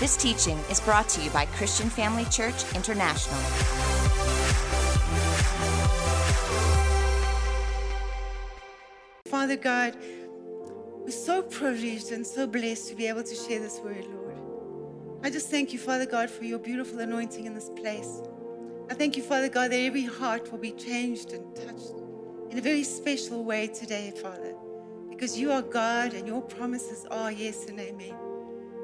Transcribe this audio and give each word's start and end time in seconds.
This 0.00 0.16
teaching 0.16 0.56
is 0.70 0.78
brought 0.78 1.08
to 1.08 1.20
you 1.20 1.28
by 1.30 1.46
Christian 1.46 1.90
Family 1.90 2.24
Church 2.26 2.62
International. 2.76 3.36
Father 9.26 9.56
God, 9.56 9.96
we're 11.00 11.10
so 11.10 11.42
privileged 11.42 12.12
and 12.12 12.24
so 12.24 12.46
blessed 12.46 12.90
to 12.90 12.94
be 12.94 13.08
able 13.08 13.24
to 13.24 13.34
share 13.34 13.58
this 13.58 13.80
word, 13.80 14.04
Lord. 14.04 14.38
I 15.24 15.30
just 15.30 15.50
thank 15.50 15.72
you, 15.72 15.80
Father 15.80 16.06
God, 16.06 16.30
for 16.30 16.44
your 16.44 16.60
beautiful 16.60 17.00
anointing 17.00 17.46
in 17.46 17.54
this 17.54 17.68
place. 17.70 18.22
I 18.88 18.94
thank 18.94 19.16
you, 19.16 19.24
Father 19.24 19.48
God, 19.48 19.72
that 19.72 19.80
every 19.80 20.04
heart 20.04 20.52
will 20.52 20.60
be 20.60 20.70
changed 20.70 21.32
and 21.32 21.56
touched 21.56 21.94
in 22.50 22.56
a 22.56 22.62
very 22.62 22.84
special 22.84 23.44
way 23.44 23.66
today, 23.66 24.12
Father, 24.22 24.54
because 25.10 25.36
you 25.36 25.50
are 25.50 25.60
God 25.60 26.14
and 26.14 26.24
your 26.24 26.42
promises 26.42 27.04
are 27.10 27.32
yes 27.32 27.66
and 27.66 27.80
amen. 27.80 28.14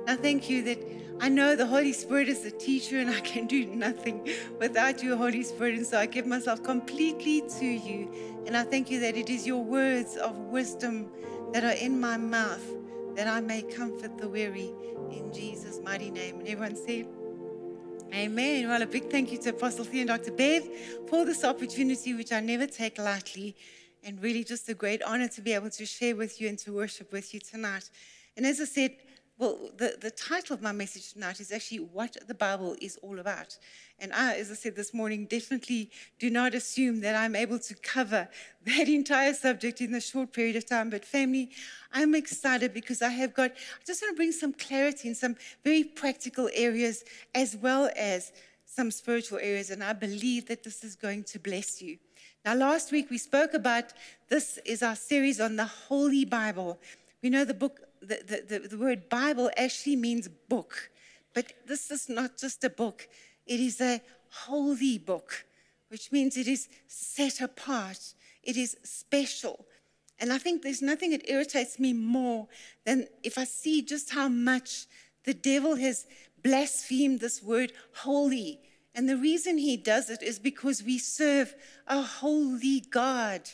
I 0.07 0.17
thank 0.17 0.51
you 0.51 0.63
that 0.65 1.04
I 1.21 1.29
know 1.29 1.57
the 1.57 1.67
Holy 1.67 1.93
Spirit 1.93 2.29
is 2.29 2.41
the 2.41 2.51
teacher 2.51 2.99
and 2.99 3.11
I 3.11 3.21
can 3.21 3.47
do 3.47 3.67
nothing 3.67 4.29
without 4.59 5.03
you, 5.03 5.17
Holy 5.17 5.43
Spirit. 5.43 5.77
And 5.77 5.87
so 5.87 5.99
I 5.99 6.07
give 6.07 6.27
myself 6.27 6.63
completely 6.63 7.43
to 7.59 7.65
you. 7.65 8.11
And 8.47 8.57
I 8.57 8.65
thank 8.65 8.91
you 8.91 9.01
that 9.01 9.17
it 9.17 9.31
is 9.31 9.47
your 9.47 9.63
words 9.63 10.17
of 10.17 10.37
wisdom 10.37 11.09
that 11.53 11.65
are 11.65 11.79
in 11.79 12.01
my 12.01 12.17
mouth 12.17 12.65
that 13.15 13.29
I 13.29 13.41
may 13.41 13.63
comfort 13.63 14.19
the 14.19 14.29
weary 14.29 14.73
in 15.11 15.33
Jesus' 15.33 15.81
mighty 15.85 16.11
name. 16.11 16.41
And 16.41 16.49
everyone 16.49 16.77
said, 16.77 17.07
Amen. 18.13 18.69
Well, 18.69 18.83
a 18.83 18.87
big 18.87 19.11
thank 19.11 19.33
you 19.33 19.39
to 19.39 19.51
Apostle 19.51 19.85
Theo 19.85 20.01
and 20.01 20.09
Dr. 20.09 20.31
Bev 20.33 20.69
for 21.09 21.25
this 21.25 21.43
opportunity, 21.45 22.15
which 22.15 22.33
I 22.33 22.41
never 22.41 22.67
take 22.67 22.99
lightly, 22.99 23.57
and 24.05 24.23
really 24.23 24.45
just 24.45 24.69
a 24.69 24.75
great 24.75 25.03
honor 25.03 25.29
to 25.29 25.41
be 25.41 25.53
able 25.53 25.71
to 25.71 25.87
share 25.87 26.15
with 26.15 26.41
you 26.41 26.49
and 26.49 26.59
to 26.61 26.73
worship 26.73 27.13
with 27.13 27.35
you 27.35 27.41
tonight. 27.41 27.91
And 28.37 28.47
as 28.47 28.61
I 28.61 28.65
said, 28.65 28.93
well, 29.37 29.59
the, 29.77 29.97
the 30.01 30.13
title 30.13 30.55
of 30.55 30.63
my 30.63 30.71
message 30.71 31.13
tonight 31.13 31.41
is 31.41 31.51
actually 31.51 31.79
what 31.79 32.17
the 32.29 32.35
Bible 32.35 32.77
is 32.81 32.97
all 33.03 33.19
about. 33.19 33.59
And 33.99 34.13
I, 34.13 34.37
as 34.37 34.49
I 34.49 34.55
said 34.55 34.77
this 34.77 34.95
morning, 34.95 35.27
definitely 35.27 35.91
do 36.21 36.31
not 36.31 36.55
assume 36.55 37.01
that 37.01 37.17
I'm 37.17 37.35
able 37.35 37.59
to 37.59 37.75
cover 37.75 38.29
that 38.65 38.89
entire 38.89 39.35
subject 39.35 39.81
in 39.81 39.93
a 39.95 40.01
short 40.01 40.33
period 40.33 40.55
of 40.55 40.67
time. 40.67 40.89
But, 40.89 41.05
family, 41.05 41.51
I'm 41.93 42.15
excited 42.15 42.73
because 42.73 43.03
I 43.03 43.09
have 43.09 43.35
got, 43.35 43.51
I 43.51 43.85
just 43.85 44.03
want 44.03 44.15
to 44.15 44.17
bring 44.17 44.31
some 44.31 44.53
clarity 44.53 45.09
in 45.09 45.17
some 45.17 45.35
very 45.65 45.83
practical 45.83 46.49
areas 46.55 47.03
as 47.35 47.57
well 47.57 47.91
as 47.97 48.33
some 48.67 48.93
spiritual 48.93 49.39
areas. 49.39 49.71
And 49.71 49.83
I 49.83 49.95
believe 49.95 50.47
that 50.47 50.63
this 50.63 50.85
is 50.85 50.95
going 50.95 51.25
to 51.25 51.41
bless 51.41 51.83
you. 51.83 51.99
Now, 52.45 52.55
last 52.55 52.93
week 52.93 53.11
we 53.11 53.19
spoke 53.19 53.53
about 53.53 53.95
this 54.29 54.59
is 54.65 54.83
our 54.83 54.97
series 54.97 55.41
on 55.41 55.57
the 55.57 55.65
Holy 55.65 56.25
Bible. 56.25 56.79
We 57.23 57.31
know 57.31 57.45
the 57.45 57.55
book 57.55 57.81
the, 58.05 58.43
the, 58.47 58.69
the 58.69 58.79
word 58.79 59.09
Bible 59.09 59.51
actually 59.57 59.97
means 59.97 60.29
book. 60.49 60.91
But 61.35 61.53
this 61.67 61.91
is 61.91 62.09
not 62.09 62.37
just 62.37 62.63
a 62.65 62.71
book, 62.71 63.09
it 63.47 63.61
is 63.61 63.81
a 63.81 64.01
holy 64.31 64.99
book, 64.99 65.45
which 65.89 66.13
means 66.13 66.37
it 66.37 66.49
is 66.49 66.69
set 66.87 67.41
apart, 67.41 68.15
it 68.43 68.57
is 68.57 68.77
special. 68.83 69.67
And 70.19 70.33
I 70.33 70.39
think 70.39 70.63
there's 70.63 70.83
nothing 70.83 71.11
that 71.11 71.29
irritates 71.29 71.79
me 71.79 71.93
more 71.93 72.47
than 72.85 73.09
if 73.23 73.37
I 73.37 73.45
see 73.45 73.83
just 73.83 74.11
how 74.11 74.29
much 74.29 74.87
the 75.25 75.35
devil 75.35 75.75
has 75.77 76.07
blasphemed 76.43 77.21
this 77.21 77.43
word 77.43 77.73
holy. 77.95 78.61
And 78.95 79.09
the 79.09 79.17
reason 79.17 79.59
he 79.59 79.77
does 79.77 80.09
it 80.09 80.23
is 80.23 80.39
because 80.39 80.83
we 80.83 80.99
serve 80.99 81.55
a 81.89 82.01
holy 82.01 82.81
God 82.81 83.51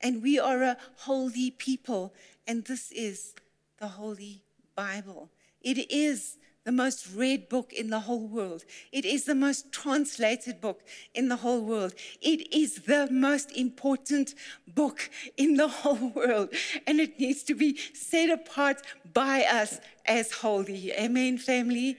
and 0.00 0.22
we 0.22 0.38
are 0.38 0.62
a 0.62 0.76
holy 0.96 1.52
people. 1.52 2.12
And 2.46 2.64
this 2.64 2.90
is 2.90 3.34
the 3.80 3.88
Holy 3.88 4.42
Bible. 4.76 5.30
It 5.62 5.90
is 5.90 6.36
the 6.64 6.72
most 6.72 7.08
read 7.14 7.48
book 7.48 7.72
in 7.72 7.88
the 7.88 8.00
whole 8.00 8.28
world. 8.28 8.64
It 8.92 9.06
is 9.06 9.24
the 9.24 9.34
most 9.34 9.72
translated 9.72 10.60
book 10.60 10.82
in 11.14 11.30
the 11.30 11.36
whole 11.36 11.62
world. 11.62 11.94
It 12.20 12.54
is 12.54 12.82
the 12.82 13.08
most 13.10 13.50
important 13.52 14.34
book 14.68 15.10
in 15.38 15.54
the 15.54 15.68
whole 15.80 16.10
world. 16.10 16.50
And 16.86 17.00
it 17.00 17.18
needs 17.18 17.42
to 17.44 17.54
be 17.54 17.78
set 17.94 18.28
apart 18.28 18.82
by 19.14 19.44
us 19.44 19.80
as 20.04 20.30
holy. 20.30 20.92
Amen, 20.92 21.38
family. 21.38 21.96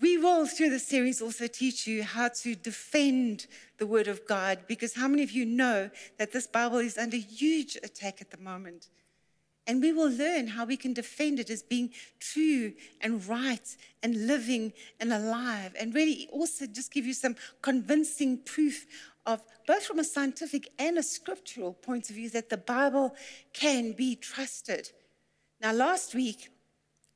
We 0.00 0.18
will, 0.18 0.46
through 0.46 0.70
the 0.70 0.78
series, 0.78 1.22
also 1.22 1.46
teach 1.46 1.86
you 1.86 2.04
how 2.04 2.28
to 2.42 2.54
defend 2.54 3.46
the 3.78 3.86
Word 3.86 4.06
of 4.06 4.26
God 4.26 4.58
because 4.68 4.94
how 4.94 5.08
many 5.08 5.22
of 5.22 5.32
you 5.32 5.46
know 5.46 5.90
that 6.18 6.32
this 6.32 6.46
Bible 6.46 6.78
is 6.78 6.98
under 6.98 7.16
huge 7.16 7.76
attack 7.76 8.20
at 8.20 8.30
the 8.30 8.36
moment? 8.36 8.90
And 9.68 9.82
we 9.82 9.92
will 9.92 10.10
learn 10.10 10.46
how 10.46 10.64
we 10.64 10.78
can 10.78 10.94
defend 10.94 11.38
it 11.38 11.50
as 11.50 11.62
being 11.62 11.90
true 12.18 12.72
and 13.02 13.24
right 13.28 13.76
and 14.02 14.26
living 14.26 14.72
and 14.98 15.12
alive. 15.12 15.76
And 15.78 15.94
really 15.94 16.26
also 16.32 16.66
just 16.66 16.90
give 16.90 17.04
you 17.04 17.12
some 17.12 17.36
convincing 17.60 18.38
proof 18.38 18.86
of 19.26 19.42
both 19.66 19.84
from 19.84 19.98
a 19.98 20.04
scientific 20.04 20.70
and 20.78 20.96
a 20.96 21.02
scriptural 21.02 21.74
point 21.74 22.08
of 22.08 22.16
view 22.16 22.30
that 22.30 22.48
the 22.48 22.56
Bible 22.56 23.14
can 23.52 23.92
be 23.92 24.16
trusted. 24.16 24.90
Now, 25.60 25.72
last 25.72 26.14
week, 26.14 26.48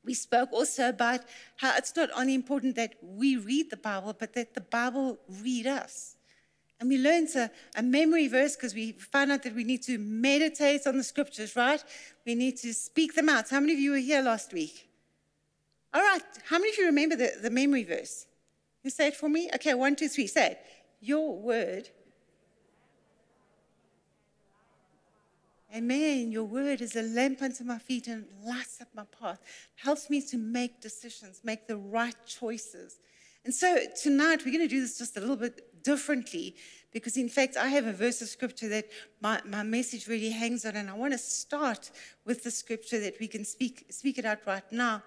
we 0.05 0.13
spoke 0.13 0.53
also 0.53 0.89
about 0.89 1.21
how 1.57 1.75
it's 1.75 1.95
not 1.95 2.09
only 2.15 2.35
important 2.35 2.75
that 2.75 2.95
we 3.01 3.37
read 3.37 3.71
the 3.71 3.77
Bible, 3.77 4.15
but 4.17 4.33
that 4.33 4.53
the 4.53 4.61
Bible 4.61 5.17
read 5.41 5.65
us. 5.65 6.12
And 6.83 6.89
we 6.89 6.97
learned 6.97 7.29
a, 7.37 7.49
a 7.77 7.81
memory 7.81 8.27
verse 8.27 8.57
because 8.57 8.75
we 8.75 8.91
found 8.91 9.31
out 9.31 9.43
that 9.43 9.55
we 9.55 9.63
need 9.63 9.83
to 9.83 9.97
meditate 9.97 10.85
on 10.85 10.97
the 10.97 11.03
scriptures, 11.05 11.55
right? 11.55 11.81
We 12.25 12.35
need 12.35 12.57
to 12.57 12.73
speak 12.73 13.15
them 13.15 13.29
out. 13.29 13.49
How 13.49 13.61
many 13.61 13.71
of 13.71 13.79
you 13.79 13.91
were 13.91 13.99
here 13.99 14.21
last 14.21 14.51
week? 14.51 14.89
All 15.93 16.01
right. 16.01 16.19
How 16.43 16.57
many 16.57 16.71
of 16.71 16.77
you 16.77 16.85
remember 16.87 17.15
the, 17.15 17.31
the 17.41 17.49
memory 17.49 17.85
verse? 17.85 18.25
You 18.83 18.89
say 18.89 19.07
it 19.07 19.15
for 19.15 19.29
me? 19.29 19.49
Okay, 19.55 19.73
one, 19.73 19.95
two, 19.95 20.09
three. 20.09 20.27
Say 20.27 20.47
it. 20.47 20.59
Your 20.99 21.37
word. 21.37 21.87
Amen. 25.73 26.33
Your 26.33 26.43
word 26.43 26.81
is 26.81 26.97
a 26.97 27.03
lamp 27.03 27.41
unto 27.41 27.63
my 27.63 27.79
feet 27.79 28.09
and 28.09 28.25
lights 28.45 28.81
up 28.81 28.89
my 28.93 29.05
path. 29.05 29.39
Helps 29.75 30.09
me 30.09 30.21
to 30.23 30.37
make 30.37 30.81
decisions, 30.81 31.39
make 31.45 31.65
the 31.65 31.77
right 31.77 32.17
choices. 32.27 32.99
And 33.45 33.53
so 33.53 33.77
tonight 34.01 34.41
we're 34.45 34.51
going 34.51 34.67
to 34.67 34.67
do 34.67 34.81
this 34.81 34.97
just 34.97 35.15
a 35.15 35.21
little 35.21 35.37
bit 35.37 35.72
differently 35.83 36.55
because, 36.91 37.17
in 37.17 37.27
fact, 37.27 37.57
I 37.57 37.67
have 37.69 37.87
a 37.87 37.93
verse 37.93 38.21
of 38.21 38.27
scripture 38.27 38.69
that 38.69 38.85
my, 39.19 39.41
my 39.45 39.63
message 39.63 40.07
really 40.07 40.29
hangs 40.29 40.63
on, 40.63 40.75
and 40.75 40.89
I 40.89 40.93
want 40.93 41.13
to 41.13 41.17
start 41.17 41.89
with 42.23 42.43
the 42.43 42.51
scripture 42.51 42.99
that 42.99 43.15
we 43.19 43.27
can 43.27 43.43
speak, 43.43 43.87
speak 43.89 44.19
it 44.19 44.25
out 44.25 44.39
right 44.45 44.71
now. 44.71 45.01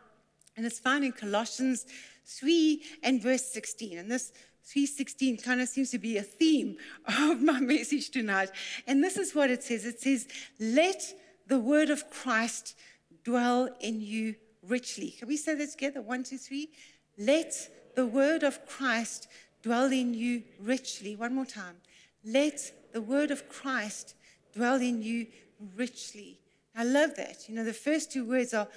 And 0.57 0.67
it's 0.67 0.81
found 0.81 1.05
in 1.05 1.13
Colossians 1.13 1.87
3 2.27 2.83
and 3.03 3.23
verse 3.23 3.45
16. 3.53 3.99
And 3.99 4.11
this 4.11 4.33
316 4.65 5.39
kind 5.39 5.61
of 5.61 5.69
seems 5.69 5.91
to 5.91 5.99
be 5.99 6.17
a 6.19 6.23
theme 6.23 6.77
of 7.07 7.41
my 7.41 7.61
message 7.61 8.11
tonight. 8.11 8.51
And 8.87 9.03
this 9.03 9.17
is 9.17 9.35
what 9.35 9.51
it 9.51 9.63
says 9.63 9.85
it 9.85 10.01
says, 10.01 10.27
Let 10.59 11.03
the 11.47 11.61
word 11.61 11.91
of 11.91 12.11
Christ 12.11 12.75
dwell 13.23 13.69
in 13.81 14.01
you 14.01 14.35
richly. 14.63 15.11
Can 15.11 15.29
we 15.29 15.37
say 15.37 15.55
that 15.55 15.71
together? 15.71 16.03
One, 16.03 16.25
two, 16.25 16.39
three. 16.39 16.71
Let 17.17 17.55
the 17.95 18.07
word 18.07 18.43
of 18.43 18.67
Christ 18.67 19.29
dwell 19.67 19.91
in 19.91 20.15
you 20.15 20.45
richly. 20.61 21.17
One 21.17 21.35
more 21.35 21.45
time. 21.45 21.77
Let 22.25 22.73
the 22.93 23.03
word 23.03 23.33
of 23.33 23.49
Christ 23.49 24.15
dwell 24.55 24.81
in 24.81 25.03
you 25.03 25.27
richly. 25.75 26.39
I 26.77 26.85
love 26.85 27.17
that. 27.17 27.49
You 27.49 27.57
know, 27.57 27.65
the 27.65 27.73
first 27.73 28.13
two 28.13 28.25
words 28.25 28.55
are 28.55 28.69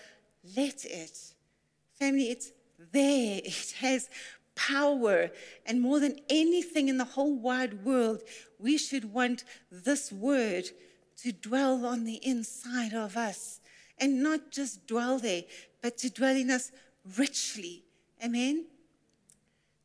let 0.57 0.85
it. 0.85 1.15
Family, 1.99 2.31
it's 2.31 2.51
there. 2.91 3.41
It 3.45 3.75
has 3.79 4.09
power. 4.55 5.29
And 5.67 5.79
more 5.79 5.99
than 5.99 6.19
anything 6.27 6.89
in 6.89 6.97
the 6.97 7.11
whole 7.15 7.35
wide 7.37 7.85
world, 7.85 8.23
we 8.57 8.79
should 8.79 9.13
want 9.13 9.43
this 9.71 10.11
word 10.11 10.65
to 11.21 11.31
dwell 11.31 11.85
on 11.85 12.03
the 12.03 12.19
inside 12.25 12.93
of 12.93 13.15
us. 13.15 13.61
And 13.99 14.23
not 14.23 14.51
just 14.51 14.87
dwell 14.87 15.19
there, 15.19 15.43
but 15.83 15.99
to 15.99 16.09
dwell 16.09 16.35
in 16.35 16.49
us 16.49 16.71
richly. 17.15 17.83
Amen? 18.23 18.65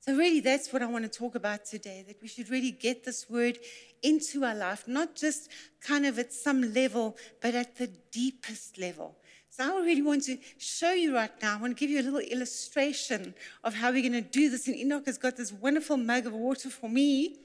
So, 0.06 0.14
really, 0.14 0.40
that's 0.40 0.70
what 0.70 0.82
I 0.82 0.86
want 0.86 1.10
to 1.10 1.18
talk 1.18 1.34
about 1.34 1.64
today 1.64 2.04
that 2.06 2.20
we 2.20 2.28
should 2.28 2.50
really 2.50 2.72
get 2.72 3.04
this 3.04 3.24
word 3.30 3.58
into 4.02 4.44
our 4.44 4.54
life, 4.54 4.86
not 4.86 5.16
just 5.16 5.48
kind 5.80 6.04
of 6.04 6.18
at 6.18 6.30
some 6.30 6.74
level, 6.74 7.16
but 7.40 7.54
at 7.54 7.76
the 7.76 7.86
deepest 8.12 8.76
level. 8.76 9.16
So, 9.48 9.64
I 9.64 9.82
really 9.82 10.02
want 10.02 10.24
to 10.24 10.36
show 10.58 10.92
you 10.92 11.14
right 11.14 11.30
now, 11.40 11.56
I 11.56 11.58
want 11.58 11.78
to 11.78 11.80
give 11.80 11.88
you 11.88 12.02
a 12.02 12.02
little 12.02 12.18
illustration 12.18 13.32
of 13.62 13.72
how 13.72 13.92
we're 13.92 14.02
going 14.02 14.22
to 14.22 14.30
do 14.30 14.50
this. 14.50 14.66
And 14.66 14.76
Enoch 14.76 15.06
has 15.06 15.16
got 15.16 15.38
this 15.38 15.50
wonderful 15.50 15.96
mug 15.96 16.26
of 16.26 16.34
water 16.34 16.68
for 16.68 16.90
me. 16.90 17.38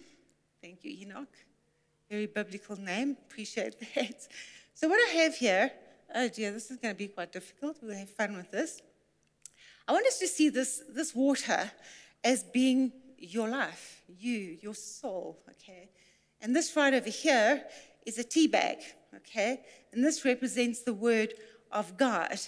Thank 0.62 0.84
you, 0.84 0.92
Enoch. 1.04 1.34
Very 2.10 2.26
biblical 2.26 2.76
name. 2.76 3.16
Appreciate 3.30 3.80
that. 3.96 4.28
So, 4.74 4.90
what 4.90 5.00
I 5.10 5.14
have 5.20 5.36
here, 5.36 5.72
oh 6.14 6.28
dear, 6.28 6.52
this 6.52 6.70
is 6.72 6.76
going 6.76 6.94
to 6.94 6.98
be 6.98 7.08
quite 7.08 7.32
difficult. 7.32 7.78
We'll 7.82 7.96
have 7.96 8.10
fun 8.10 8.36
with 8.36 8.52
this. 8.52 8.82
I 9.88 9.94
want 9.94 10.06
us 10.08 10.20
to 10.20 10.28
see 10.28 10.50
this, 10.50 10.84
this 10.94 11.16
water 11.16 11.72
as 12.24 12.44
being 12.44 12.92
your 13.18 13.50
life, 13.50 14.02
you, 14.08 14.58
your 14.62 14.74
soul, 14.74 15.40
okay? 15.50 15.90
And 16.42 16.56
this 16.56 16.76
right 16.76 16.94
over 16.94 17.10
here 17.10 17.64
is 18.06 18.18
a 18.18 18.24
tea 18.24 18.48
bag, 18.48 18.78
okay? 19.16 19.62
And 19.92 20.04
this 20.04 20.26
represents 20.26 20.82
the 20.82 20.94
word 20.94 21.34
of 21.72 21.98
God. 21.98 22.40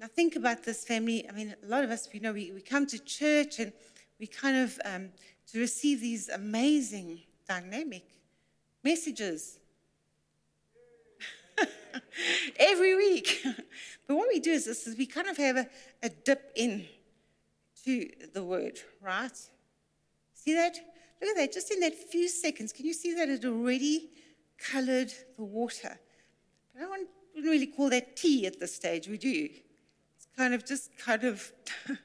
Now, 0.00 0.06
think 0.06 0.36
about 0.36 0.64
this 0.64 0.84
family. 0.84 1.28
I 1.28 1.32
mean, 1.32 1.54
a 1.62 1.66
lot 1.66 1.84
of 1.84 1.90
us, 1.90 2.08
we 2.12 2.20
know, 2.20 2.32
we, 2.32 2.52
we 2.52 2.60
come 2.60 2.86
to 2.86 2.98
church 2.98 3.58
and 3.58 3.72
we 4.18 4.26
kind 4.26 4.56
of, 4.56 4.80
um, 4.84 5.10
to 5.52 5.58
receive 5.58 6.00
these 6.00 6.28
amazing, 6.28 7.20
dynamic 7.48 8.04
messages 8.82 9.58
every 12.58 12.96
week. 12.96 13.40
but 14.06 14.16
what 14.16 14.28
we 14.28 14.40
do 14.40 14.52
is 14.52 14.66
this 14.66 14.86
is 14.86 14.96
we 14.96 15.06
kind 15.06 15.28
of 15.28 15.36
have 15.36 15.56
a, 15.56 15.66
a 16.02 16.08
dip 16.08 16.52
in 16.56 16.86
to 17.84 18.08
the 18.32 18.42
word, 18.42 18.78
right? 19.00 19.36
See 20.34 20.54
that? 20.54 20.76
Look 21.20 21.30
at 21.30 21.36
that. 21.36 21.52
Just 21.52 21.70
in 21.70 21.80
that 21.80 21.94
few 21.94 22.28
seconds, 22.28 22.72
can 22.72 22.86
you 22.86 22.92
see 22.92 23.14
that 23.14 23.28
it 23.28 23.44
already 23.44 24.10
colored 24.58 25.12
the 25.36 25.44
water? 25.44 25.98
I 26.80 26.86
wouldn't 26.86 27.08
really 27.36 27.66
call 27.66 27.90
that 27.90 28.16
tea 28.16 28.46
at 28.46 28.58
this 28.58 28.74
stage, 28.74 29.08
would 29.08 29.22
you? 29.22 29.50
It's 30.16 30.26
kind 30.36 30.54
of 30.54 30.66
just 30.66 30.96
kind 30.98 31.24
of 31.24 31.52
a 31.88 31.96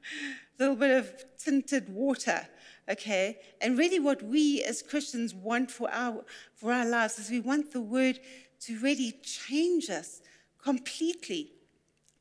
little 0.60 0.76
bit 0.76 0.92
of 0.92 1.26
tinted 1.38 1.90
water, 1.90 2.48
okay? 2.90 3.40
And 3.62 3.78
really, 3.78 4.00
what 4.00 4.22
we 4.22 4.64
as 4.64 4.82
Christians 4.82 5.34
want 5.34 5.72
for 5.72 5.90
our 5.92 6.26
for 6.56 6.74
our 6.74 6.86
lives 6.86 7.20
is 7.20 7.30
we 7.30 7.40
want 7.40 7.72
the 7.72 7.82
word 7.82 8.20
to 8.62 8.80
really 8.80 9.14
change 9.24 9.90
us 9.90 10.22
completely, 10.64 11.52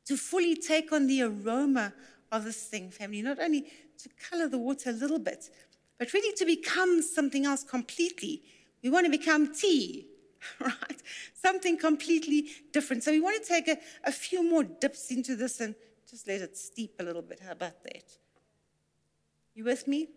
to 0.05 0.15
fully 0.15 0.55
take 0.55 0.91
on 0.91 1.07
the 1.07 1.23
aroma 1.23 1.93
of 2.31 2.43
this 2.43 2.63
thing, 2.63 2.89
family. 2.91 3.21
Not 3.21 3.39
only 3.39 3.61
to 3.99 4.09
color 4.29 4.47
the 4.47 4.57
water 4.57 4.89
a 4.89 4.93
little 4.93 5.19
bit, 5.19 5.49
but 5.97 6.13
really 6.13 6.35
to 6.35 6.45
become 6.45 7.01
something 7.01 7.45
else 7.45 7.63
completely. 7.63 8.43
We 8.83 8.89
want 8.89 9.05
to 9.05 9.11
become 9.11 9.53
tea, 9.53 10.07
right? 10.59 11.01
Something 11.33 11.77
completely 11.77 12.47
different. 12.71 13.03
So 13.03 13.11
we 13.11 13.19
want 13.19 13.41
to 13.41 13.47
take 13.47 13.67
a, 13.67 13.77
a 14.03 14.11
few 14.11 14.47
more 14.47 14.63
dips 14.63 15.11
into 15.11 15.35
this 15.35 15.59
and 15.59 15.75
just 16.09 16.27
let 16.27 16.41
it 16.41 16.57
steep 16.57 16.95
a 16.99 17.03
little 17.03 17.21
bit. 17.21 17.39
How 17.39 17.51
about 17.51 17.83
that? 17.83 18.03
You 19.55 19.63
with 19.63 19.87
me? 19.87 20.07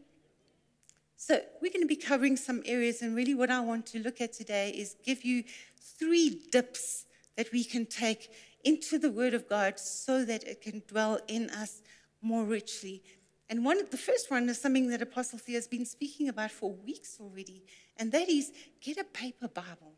So, 1.17 1.39
we're 1.61 1.71
going 1.71 1.83
to 1.83 1.87
be 1.87 1.97
covering 1.97 2.35
some 2.39 2.63
areas, 2.65 3.03
and 3.03 3.15
really 3.15 3.35
what 3.35 3.51
I 3.51 3.61
want 3.61 3.85
to 3.89 3.99
look 3.99 4.23
at 4.23 4.33
today 4.33 4.71
is 4.71 4.97
give 5.05 5.23
you 5.23 5.45
three 5.79 6.41
dips 6.51 7.05
that 7.37 7.53
we 7.53 7.63
can 7.63 7.85
take 7.85 8.31
into 8.65 8.99
the 8.99 9.11
Word 9.11 9.35
of 9.35 9.47
God 9.47 9.79
so 9.79 10.25
that 10.25 10.45
it 10.45 10.63
can 10.63 10.83
dwell 10.89 11.21
in 11.29 11.51
us 11.51 11.83
more 12.23 12.45
richly. 12.45 13.03
And 13.49 13.65
one, 13.65 13.79
the 13.91 13.97
first 13.97 14.31
one 14.31 14.49
is 14.49 14.61
something 14.61 14.89
that 14.91 15.03
Apostle 15.03 15.39
Theo 15.39 15.57
has 15.57 15.67
been 15.67 15.85
speaking 15.85 16.29
about 16.29 16.53
for 16.53 16.73
weeks 16.73 17.19
already, 17.21 17.65
and 17.97 18.13
that 18.13 18.29
is 18.29 18.53
get 18.81 18.99
a 18.99 19.05
paper 19.05 19.49
Bible. 19.49 19.95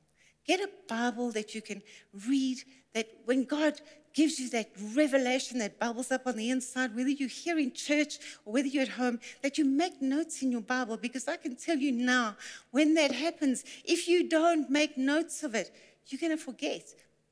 Get 0.46 0.60
a 0.60 0.70
Bible 0.88 1.30
that 1.32 1.54
you 1.54 1.62
can 1.62 1.82
read, 2.26 2.58
that 2.94 3.06
when 3.26 3.44
God 3.44 3.80
gives 4.12 4.38
you 4.38 4.50
that 4.50 4.70
revelation 4.94 5.58
that 5.58 5.78
bubbles 5.78 6.10
up 6.10 6.26
on 6.26 6.36
the 6.36 6.50
inside, 6.50 6.94
whether 6.96 7.10
you're 7.10 7.28
here 7.28 7.58
in 7.58 7.72
church 7.72 8.19
or 8.44 8.54
whether 8.54 8.66
you're 8.66 8.82
at 8.82 8.88
home, 8.88 9.20
that 9.42 9.56
you 9.56 9.64
make 9.64 10.02
notes 10.02 10.42
in 10.42 10.50
your 10.50 10.60
Bible. 10.60 10.96
Because 10.96 11.28
I 11.28 11.36
can 11.36 11.56
tell 11.56 11.76
you 11.76 11.92
now, 11.92 12.36
when 12.70 12.94
that 12.94 13.12
happens, 13.12 13.64
if 13.84 14.08
you 14.08 14.28
don't 14.28 14.68
make 14.68 14.98
notes 14.98 15.42
of 15.42 15.54
it, 15.54 15.75
you're 16.06 16.20
going 16.20 16.36
to 16.36 16.42
forget. 16.42 16.82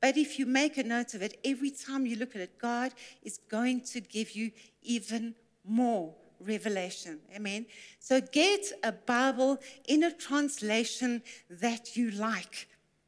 But 0.01 0.17
if 0.17 0.39
you 0.39 0.45
make 0.45 0.77
a 0.77 0.83
note 0.83 1.13
of 1.13 1.21
it, 1.21 1.39
every 1.45 1.71
time 1.71 2.05
you 2.05 2.17
look 2.17 2.35
at 2.35 2.41
it, 2.41 2.57
God 2.57 2.91
is 3.23 3.39
going 3.49 3.81
to 3.81 4.01
give 4.01 4.31
you 4.31 4.51
even 4.81 5.35
more 5.63 6.13
revelation. 6.39 7.19
Amen. 7.35 7.67
So 7.99 8.19
get 8.19 8.65
a 8.83 8.91
Bible 8.91 9.59
in 9.87 10.03
a 10.03 10.11
translation 10.11 11.21
that 11.49 11.95
you 11.95 12.11
like. 12.11 12.67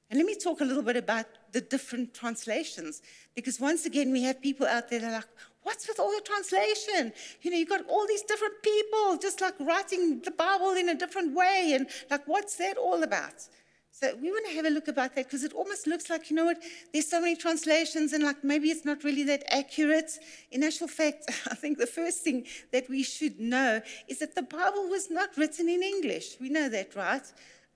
And 0.10 0.19
let 0.19 0.28
me 0.28 0.36
talk 0.36 0.62
a 0.62 0.66
little 0.66 0.84
bit 0.84 0.98
about 0.98 1.25
the 1.51 1.62
different 1.62 2.13
translations, 2.13 3.01
because 3.36 3.60
once 3.60 3.86
again, 3.86 4.12
we 4.12 4.24
have 4.24 4.42
people 4.42 4.68
out 4.68 4.89
there 4.89 5.00
that 5.00 5.07
are 5.07 5.18
like, 5.18 5.28
What's 5.63 5.88
with 5.88 6.00
all 6.00 6.12
the 6.12 6.22
translation? 6.22 7.13
You 7.42 7.51
know, 7.51 7.57
you've 7.57 7.69
got 7.69 7.88
all 7.89 8.06
these 8.06 8.22
different 8.24 8.62
people 8.62 9.18
just 9.18 9.39
like 9.42 9.56
writing 9.60 10.22
the 10.22 10.31
Bible 10.31 10.72
in 10.72 10.89
a 10.89 10.96
different 10.96 11.34
way. 11.34 11.72
And 11.74 11.88
like, 12.12 12.28
what's 12.28 12.57
that 12.57 12.78
all 12.78 13.01
about? 13.01 13.48
So 13.95 14.16
we 14.19 14.31
want 14.31 14.48
to 14.48 14.56
have 14.56 14.66
a 14.66 14.72
look 14.72 14.88
about 14.88 15.13
that 15.13 15.25
because 15.25 15.44
it 15.44 15.54
almost 15.54 15.86
looks 15.86 16.10
like, 16.10 16.31
you 16.31 16.36
know 16.36 16.45
what, 16.45 16.57
there's 16.92 17.07
so 17.07 17.22
many 17.22 17.36
translations 17.36 18.12
and 18.12 18.24
like 18.24 18.44
maybe 18.44 18.72
it's 18.72 18.86
not 18.86 19.04
really 19.04 19.24
that 19.25 19.44
accurate. 19.54 20.12
In 20.50 20.63
actual 20.63 20.88
fact, 20.88 21.25
I 21.51 21.54
think 21.54 21.78
the 21.78 21.86
first 21.86 22.24
thing 22.24 22.48
that 22.72 22.90
we 22.90 23.04
should 23.04 23.40
know 23.40 23.81
is 24.07 24.18
that 24.18 24.34
the 24.34 24.42
Bible 24.42 24.90
was 24.90 25.12
not 25.12 25.38
written 25.38 25.69
in 25.69 25.84
English. 25.84 26.38
We 26.42 26.50
know 26.50 26.69
that, 26.69 26.95
right? 26.95 27.22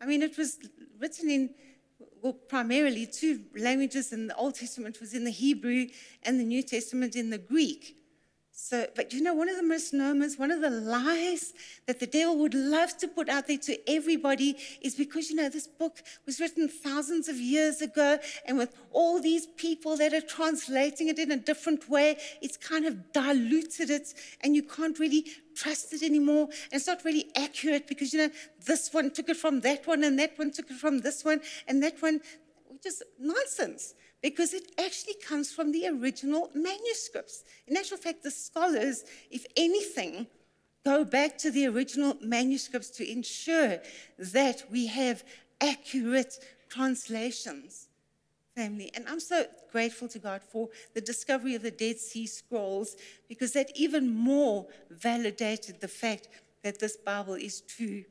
I 0.01 0.07
mean, 0.07 0.23
it 0.23 0.39
was 0.39 0.57
written 0.99 1.29
in 1.29 1.51
well, 2.23 2.33
primarily 2.33 3.05
two 3.05 3.43
languages, 3.55 4.11
and 4.11 4.27
the 4.27 4.35
Old 4.35 4.55
Testament 4.55 4.99
was 4.99 5.13
in 5.13 5.23
the 5.23 5.31
Hebrew 5.31 5.85
and 6.23 6.39
the 6.39 6.43
New 6.43 6.63
Testament 6.63 7.15
in 7.15 7.29
the 7.29 7.37
Greek. 7.37 7.95
So, 8.59 8.87
but 8.95 9.13
you 9.13 9.21
know, 9.21 9.35
one 9.35 9.49
of 9.49 9.55
the 9.55 9.61
misnomers, 9.61 10.39
one 10.39 10.49
of 10.49 10.61
the 10.61 10.71
lies 10.71 11.53
that 11.85 11.99
the 11.99 12.07
devil 12.07 12.39
would 12.39 12.55
love 12.55 12.97
to 12.97 13.07
put 13.07 13.29
out 13.29 13.45
there 13.45 13.59
to 13.59 13.77
everybody 13.87 14.57
is 14.81 14.95
because, 14.95 15.29
you 15.29 15.35
know, 15.35 15.47
this 15.47 15.67
book 15.67 16.01
was 16.25 16.39
written 16.39 16.67
thousands 16.67 17.29
of 17.29 17.35
years 17.35 17.83
ago, 17.83 18.17
and 18.47 18.57
with 18.57 18.75
all 18.91 19.21
these 19.21 19.45
people 19.45 19.95
that 19.97 20.11
are 20.11 20.21
translating 20.21 21.07
it 21.07 21.19
in 21.19 21.31
a 21.31 21.37
different 21.37 21.87
way, 21.87 22.17
it's 22.41 22.57
kind 22.57 22.87
of 22.87 23.13
diluted 23.13 23.91
it, 23.91 24.15
and 24.41 24.55
you 24.55 24.63
can't 24.63 24.97
really 24.97 25.27
trust 25.55 25.93
it 25.93 26.01
anymore. 26.01 26.45
And 26.45 26.73
it's 26.73 26.87
not 26.87 27.05
really 27.05 27.29
accurate 27.35 27.87
because, 27.87 28.11
you 28.11 28.21
know, 28.21 28.33
this 28.65 28.91
one 28.91 29.11
took 29.11 29.29
it 29.29 29.37
from 29.37 29.61
that 29.61 29.85
one, 29.85 30.03
and 30.03 30.17
that 30.17 30.35
one 30.35 30.49
took 30.49 30.71
it 30.71 30.77
from 30.77 31.01
this 31.01 31.23
one, 31.23 31.41
and 31.67 31.83
that 31.83 32.01
one, 32.01 32.21
which 32.69 32.87
is 32.87 33.03
nonsense 33.19 33.93
because 34.21 34.53
it 34.53 34.71
actually 34.79 35.15
comes 35.15 35.51
from 35.51 35.71
the 35.71 35.87
original 35.87 36.49
manuscripts. 36.53 37.43
In 37.67 37.77
actual 37.77 37.97
fact, 37.97 38.23
the 38.23 38.31
scholars, 38.31 39.03
if 39.29 39.45
anything, 39.55 40.27
go 40.83 41.03
back 41.03 41.37
to 41.39 41.51
the 41.51 41.67
original 41.67 42.17
manuscripts 42.21 42.89
to 42.91 43.09
ensure 43.09 43.79
that 44.17 44.63
we 44.71 44.87
have 44.87 45.23
accurate 45.61 46.39
translations. 46.69 47.87
Family. 48.55 48.89
And 48.95 49.07
I'm 49.07 49.19
so 49.19 49.45
grateful 49.71 50.07
to 50.07 50.17
God 50.17 50.41
for 50.41 50.69
the 50.95 51.01
discovery 51.01 51.53
of 51.53 51.61
the 51.61 51.69
Dead 51.69 51.99
Sea 51.99 52.25
Scrolls 52.25 52.95
because 53.29 53.53
that 53.53 53.69
even 53.75 54.09
more 54.09 54.65
validated 54.89 55.79
the 55.79 55.87
fact 55.87 56.27
that 56.63 56.79
this 56.79 56.97
Bible 56.97 57.35
is 57.35 57.61
true 57.61 58.03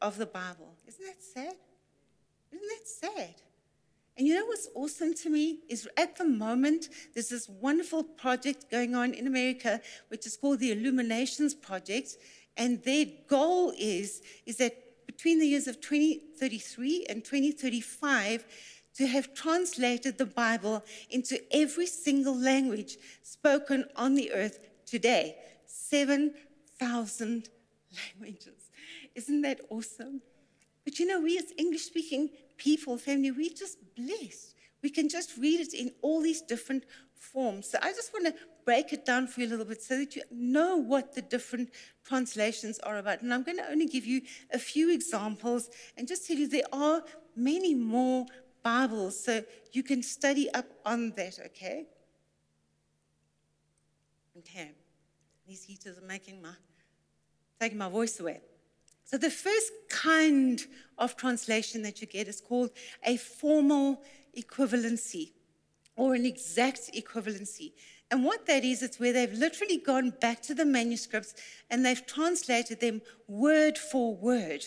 of 0.00 0.16
the 0.16 0.26
Bible. 0.26 0.74
Isn't 0.86 1.04
that 1.04 1.22
sad? 1.22 1.54
Isn't 2.52 2.68
that 2.68 2.88
sad? 2.88 3.34
And 4.16 4.28
you 4.28 4.34
know 4.34 4.46
what's 4.46 4.68
awesome 4.74 5.12
to 5.14 5.30
me 5.30 5.60
is 5.68 5.88
at 5.96 6.16
the 6.16 6.24
moment, 6.24 6.88
there's 7.14 7.30
this 7.30 7.48
wonderful 7.48 8.04
project 8.04 8.70
going 8.70 8.94
on 8.94 9.12
in 9.12 9.26
America, 9.26 9.80
which 10.08 10.26
is 10.26 10.36
called 10.36 10.60
the 10.60 10.70
Illuminations 10.70 11.52
Project. 11.52 12.16
And 12.56 12.82
their 12.84 13.06
goal 13.26 13.72
is, 13.76 14.22
is 14.46 14.56
that 14.58 15.06
between 15.06 15.40
the 15.40 15.46
years 15.46 15.66
of 15.66 15.80
2033 15.80 17.06
and 17.08 17.24
2035, 17.24 18.46
to 18.94 19.06
have 19.06 19.34
translated 19.34 20.18
the 20.18 20.26
Bible 20.26 20.84
into 21.10 21.40
every 21.52 21.86
single 21.86 22.36
language 22.36 22.96
spoken 23.22 23.84
on 23.96 24.14
the 24.14 24.32
earth 24.32 24.58
today 24.86 25.36
7,000 25.66 27.48
languages. 27.96 28.70
Isn't 29.14 29.42
that 29.42 29.60
awesome? 29.70 30.20
But 30.84 30.98
you 30.98 31.06
know, 31.06 31.20
we 31.20 31.38
as 31.38 31.52
English 31.58 31.82
speaking 31.82 32.30
people, 32.56 32.96
family, 32.98 33.30
we're 33.30 33.50
just 33.50 33.78
blessed. 33.96 34.54
We 34.82 34.90
can 34.90 35.08
just 35.08 35.36
read 35.38 35.60
it 35.60 35.72
in 35.72 35.92
all 36.02 36.20
these 36.20 36.42
different 36.42 36.84
forms. 37.14 37.70
So 37.70 37.78
I 37.80 37.92
just 37.92 38.12
want 38.12 38.26
to 38.26 38.34
break 38.64 38.92
it 38.92 39.06
down 39.06 39.26
for 39.26 39.40
you 39.40 39.46
a 39.46 39.50
little 39.50 39.64
bit 39.64 39.82
so 39.82 39.96
that 39.96 40.14
you 40.14 40.22
know 40.30 40.76
what 40.76 41.14
the 41.14 41.22
different 41.22 41.70
translations 42.04 42.78
are 42.80 42.98
about. 42.98 43.22
And 43.22 43.32
I'm 43.32 43.42
going 43.42 43.58
to 43.58 43.70
only 43.70 43.86
give 43.86 44.04
you 44.04 44.22
a 44.52 44.58
few 44.58 44.92
examples 44.92 45.70
and 45.96 46.06
just 46.06 46.26
tell 46.26 46.36
you 46.36 46.48
there 46.48 46.62
are 46.72 47.02
many 47.34 47.74
more 47.74 48.26
Bibles, 48.64 49.22
so 49.22 49.44
you 49.72 49.82
can 49.82 50.02
study 50.02 50.52
up 50.54 50.64
on 50.84 51.12
that, 51.16 51.38
okay? 51.46 51.86
Okay. 54.38 54.72
These 55.46 55.64
heaters 55.64 55.98
are 55.98 56.06
making 56.06 56.40
my 56.42 56.54
taking 57.60 57.78
my 57.78 57.88
voice 57.88 58.18
away. 58.18 58.40
So 59.04 59.18
the 59.18 59.30
first 59.30 59.70
kind 59.88 60.60
of 60.98 61.16
translation 61.16 61.82
that 61.82 62.00
you 62.00 62.06
get 62.06 62.26
is 62.26 62.40
called 62.40 62.70
a 63.04 63.16
formal 63.16 64.02
equivalency 64.36 65.32
or 65.94 66.14
an 66.14 66.24
exact 66.24 66.90
equivalency. 66.94 67.72
And 68.10 68.24
what 68.24 68.46
that 68.46 68.64
is, 68.64 68.82
it's 68.82 68.98
where 68.98 69.12
they've 69.12 69.32
literally 69.32 69.76
gone 69.76 70.10
back 70.20 70.40
to 70.42 70.54
the 70.54 70.64
manuscripts 70.64 71.34
and 71.70 71.84
they've 71.84 72.04
translated 72.06 72.80
them 72.80 73.02
word 73.28 73.78
for 73.78 74.16
word. 74.16 74.64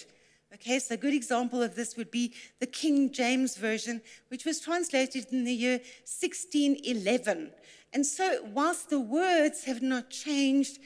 Okay, 0.54 0.80
so 0.80 0.94
a 0.94 0.98
good 0.98 1.13
example 1.13 1.62
of 1.62 1.75
this 1.75 1.98
would 1.98 2.10
be 2.10 2.34
the 2.60 2.66
King 2.66 3.12
James 3.12 3.58
Version, 3.58 4.01
which 4.30 4.46
was 4.46 4.62
translated 4.62 5.27
in 5.32 5.44
the 5.44 5.54
year 5.54 5.77
1611. 6.06 7.51
And 7.94 8.06
so, 8.06 8.39
whilst 8.54 8.89
the 8.89 9.00
words 9.00 9.66
have 9.66 9.82
not 9.82 10.10
changed, 10.10 10.80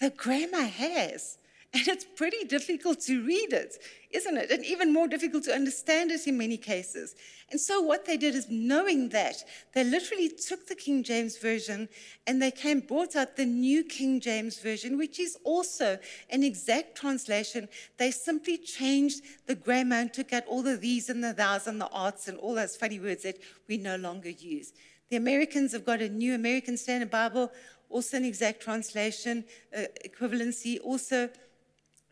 the 0.00 0.10
grammar 0.10 0.62
has. 0.62 1.38
And 1.74 1.86
it's 1.86 2.06
pretty 2.16 2.44
difficult 2.44 3.00
to 3.02 3.24
read 3.24 3.52
it, 3.52 3.76
isn't 4.10 4.36
it? 4.36 4.50
And 4.50 4.64
even 4.64 4.92
more 4.92 5.06
difficult 5.06 5.44
to 5.44 5.54
understand 5.54 6.10
it 6.10 6.26
in 6.26 6.38
many 6.38 6.56
cases. 6.56 7.14
And 7.50 7.60
so, 7.60 7.80
what 7.80 8.06
they 8.06 8.16
did 8.16 8.34
is, 8.34 8.46
knowing 8.48 9.10
that, 9.10 9.44
they 9.74 9.84
literally 9.84 10.28
took 10.28 10.66
the 10.66 10.74
King 10.74 11.02
James 11.02 11.38
Version 11.38 11.88
and 12.26 12.40
they 12.40 12.50
came, 12.50 12.80
brought 12.80 13.16
out 13.16 13.36
the 13.36 13.44
New 13.44 13.84
King 13.84 14.20
James 14.20 14.60
Version, 14.60 14.96
which 14.96 15.18
is 15.18 15.36
also 15.44 15.98
an 16.30 16.42
exact 16.42 16.96
translation. 16.96 17.68
They 17.98 18.10
simply 18.10 18.58
changed 18.58 19.22
the 19.46 19.54
grammar 19.54 19.96
and 19.96 20.12
took 20.12 20.32
out 20.32 20.46
all 20.46 20.62
the 20.62 20.76
these 20.76 21.08
and 21.08 21.22
the 21.22 21.32
thous 21.32 21.66
and 21.66 21.80
the 21.80 21.88
arts 21.88 22.28
and 22.28 22.38
all 22.38 22.54
those 22.54 22.76
funny 22.76 23.00
words 23.00 23.22
that 23.22 23.38
we 23.68 23.76
no 23.76 23.96
longer 23.96 24.30
use. 24.30 24.72
The 25.10 25.16
Americans 25.16 25.72
have 25.72 25.84
got 25.86 26.02
a 26.02 26.08
new 26.08 26.34
American 26.34 26.76
Standard 26.76 27.10
Bible, 27.10 27.50
also 27.88 28.18
an 28.18 28.24
exact 28.24 28.62
translation, 28.62 29.44
uh, 29.76 29.84
equivalency, 30.06 30.78
also 30.82 31.30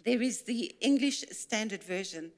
there 0.06 0.22
is 0.22 0.42
the 0.42 0.72
English 0.80 1.24
Standard 1.32 1.82
Version, 1.82 2.30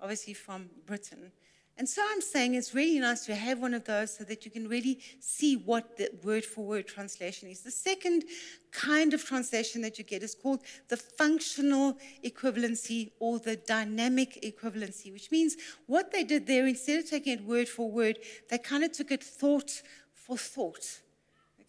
obviously 0.00 0.32
from 0.32 0.70
Britain. 0.86 1.32
And 1.76 1.88
so 1.88 2.02
I'm 2.08 2.20
saying 2.20 2.54
it's 2.54 2.72
really 2.72 3.00
nice 3.00 3.26
to 3.26 3.34
have 3.34 3.58
one 3.58 3.74
of 3.74 3.84
those 3.84 4.16
so 4.16 4.22
that 4.24 4.44
you 4.44 4.50
can 4.50 4.68
really 4.68 5.00
see 5.18 5.56
what 5.56 5.96
the 5.96 6.10
word 6.22 6.44
for 6.44 6.64
word 6.64 6.86
translation 6.86 7.48
is. 7.48 7.62
The 7.62 7.70
second 7.72 8.24
kind 8.70 9.12
of 9.12 9.24
translation 9.24 9.82
that 9.82 9.98
you 9.98 10.04
get 10.04 10.22
is 10.22 10.36
called 10.36 10.60
the 10.88 10.96
functional 10.96 11.98
equivalency 12.24 13.10
or 13.18 13.40
the 13.40 13.56
dynamic 13.56 14.38
equivalency, 14.44 15.12
which 15.12 15.32
means 15.32 15.56
what 15.86 16.12
they 16.12 16.22
did 16.22 16.46
there, 16.46 16.66
instead 16.66 17.00
of 17.00 17.10
taking 17.10 17.32
it 17.32 17.44
word 17.44 17.68
for 17.68 17.90
word, 17.90 18.20
they 18.50 18.58
kind 18.58 18.84
of 18.84 18.92
took 18.92 19.10
it 19.10 19.24
thought 19.24 19.82
for 20.14 20.38
thought. 20.38 21.00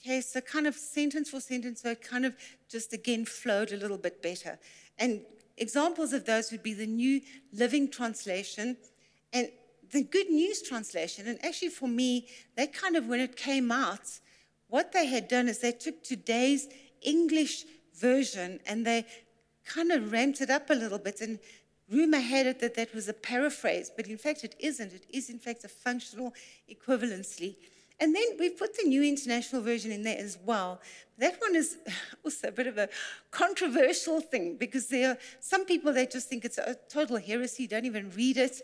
Okay, 0.04 0.22
so 0.22 0.42
kind 0.42 0.66
of 0.66 0.74
sentence 0.74 1.30
for 1.30 1.40
sentence, 1.40 1.84
so 1.84 1.92
it 1.92 2.02
kind 2.02 2.26
of 2.26 2.36
just 2.68 2.92
again 2.92 3.24
flowed 3.24 3.72
a 3.72 3.78
little 3.78 4.00
bit 4.00 4.24
better. 4.24 4.58
And 4.98 5.22
examples 5.58 6.12
of 6.12 6.26
those 6.26 6.52
would 6.52 6.64
be 6.64 6.74
the 6.74 6.88
New 6.88 7.22
Living 7.54 7.88
Translation 7.88 8.78
and 9.32 9.50
the 9.92 10.02
Good 10.02 10.32
News 10.32 10.64
Translation. 10.64 11.28
And 11.28 11.44
actually, 11.46 11.70
for 11.70 11.88
me, 11.88 12.28
they 12.58 12.66
kind 12.66 12.96
of, 12.96 13.06
when 13.08 13.20
it 13.20 13.36
came 13.36 13.72
out, 13.72 14.20
what 14.70 14.92
they 14.92 15.06
had 15.06 15.28
done 15.28 15.48
is 15.48 15.60
they 15.60 15.72
took 15.72 16.04
today's 16.04 16.68
English 17.04 17.66
version 17.94 18.60
and 18.66 18.88
they 18.88 19.06
kind 19.66 19.92
of 19.92 20.12
ramped 20.12 20.42
it 20.42 20.50
up 20.50 20.72
a 20.72 20.74
little 20.74 20.98
bit. 20.98 21.22
And 21.22 21.38
rumor 21.92 22.22
had 22.22 22.48
it 22.48 22.60
that 22.62 22.74
that 22.74 22.96
was 22.96 23.08
a 23.08 23.14
paraphrase, 23.14 23.92
but 23.96 24.08
in 24.08 24.18
fact, 24.18 24.44
it 24.44 24.56
isn't. 24.60 24.94
It 24.94 25.06
is, 25.12 25.30
in 25.30 25.38
fact, 25.38 25.64
a 25.64 25.68
functional 25.68 26.34
equivalency. 26.68 27.58
And 28.02 28.16
then 28.16 28.24
we've 28.40 28.58
put 28.58 28.76
the 28.76 28.90
New 28.90 29.04
International 29.04 29.62
Version 29.62 29.92
in 29.92 30.02
there 30.02 30.18
as 30.18 30.38
well. 30.44 30.82
That 31.20 31.40
one 31.40 31.56
is 31.56 31.78
also 32.26 32.48
a 32.48 32.52
bit 32.52 32.66
of 32.66 32.80
a 32.80 32.90
controversial 33.30 34.20
thing 34.20 34.58
because 34.58 34.88
there 34.88 35.12
are 35.12 35.18
some 35.40 35.66
people 35.66 35.94
that 35.94 36.12
just 36.12 36.28
think 36.28 36.44
it's 36.44 36.58
a 36.58 36.76
total 36.90 37.18
heresy, 37.18 37.68
don't 37.68 37.86
even 37.86 38.10
read 38.10 38.38
it. 38.38 38.62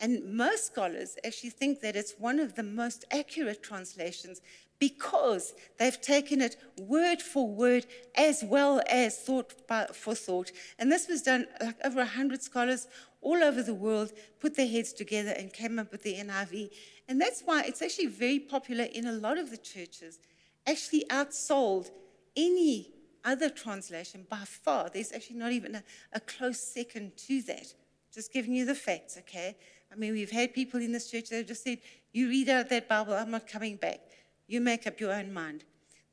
And 0.00 0.36
most 0.36 0.66
scholars 0.66 1.16
actually 1.24 1.50
think 1.50 1.80
that 1.82 1.94
it's 1.94 2.14
one 2.18 2.40
of 2.40 2.56
the 2.56 2.62
most 2.62 3.04
accurate 3.12 3.62
translations 3.62 4.40
because 4.80 5.54
they've 5.78 6.00
taken 6.00 6.40
it 6.40 6.56
word 6.78 7.20
for 7.20 7.46
word 7.46 7.86
as 8.16 8.42
well 8.42 8.80
as 8.90 9.18
thought 9.18 9.52
for 9.94 10.14
thought. 10.14 10.50
And 10.78 10.90
this 10.90 11.06
was 11.06 11.22
done 11.22 11.46
like 11.62 11.76
over 11.84 11.98
100 11.98 12.42
scholars 12.42 12.88
all 13.20 13.44
over 13.44 13.62
the 13.62 13.74
world 13.74 14.12
put 14.40 14.56
their 14.56 14.66
heads 14.66 14.92
together 14.92 15.34
and 15.36 15.52
came 15.52 15.78
up 15.78 15.92
with 15.92 16.02
the 16.02 16.14
NIV. 16.14 16.70
And 17.10 17.20
that's 17.20 17.42
why 17.44 17.64
it's 17.64 17.82
actually 17.82 18.06
very 18.06 18.38
popular 18.38 18.84
in 18.84 19.08
a 19.08 19.12
lot 19.12 19.36
of 19.36 19.50
the 19.50 19.56
churches, 19.56 20.20
actually 20.64 21.04
outsold 21.10 21.90
any 22.36 22.92
other 23.24 23.50
translation 23.50 24.28
by 24.30 24.44
far. 24.44 24.88
There's 24.88 25.10
actually 25.10 25.38
not 25.38 25.50
even 25.50 25.74
a, 25.74 25.82
a 26.12 26.20
close 26.20 26.60
second 26.60 27.16
to 27.26 27.42
that. 27.42 27.74
Just 28.14 28.32
giving 28.32 28.54
you 28.54 28.64
the 28.64 28.76
facts, 28.76 29.18
okay? 29.18 29.56
I 29.92 29.96
mean, 29.96 30.12
we've 30.12 30.30
had 30.30 30.54
people 30.54 30.80
in 30.80 30.92
this 30.92 31.10
church 31.10 31.30
that 31.30 31.38
have 31.38 31.46
just 31.48 31.64
said, 31.64 31.78
You 32.12 32.28
read 32.28 32.48
out 32.48 32.68
that 32.68 32.88
Bible, 32.88 33.14
I'm 33.14 33.32
not 33.32 33.48
coming 33.48 33.74
back. 33.74 33.98
You 34.46 34.60
make 34.60 34.86
up 34.86 35.00
your 35.00 35.12
own 35.12 35.32
mind. 35.32 35.64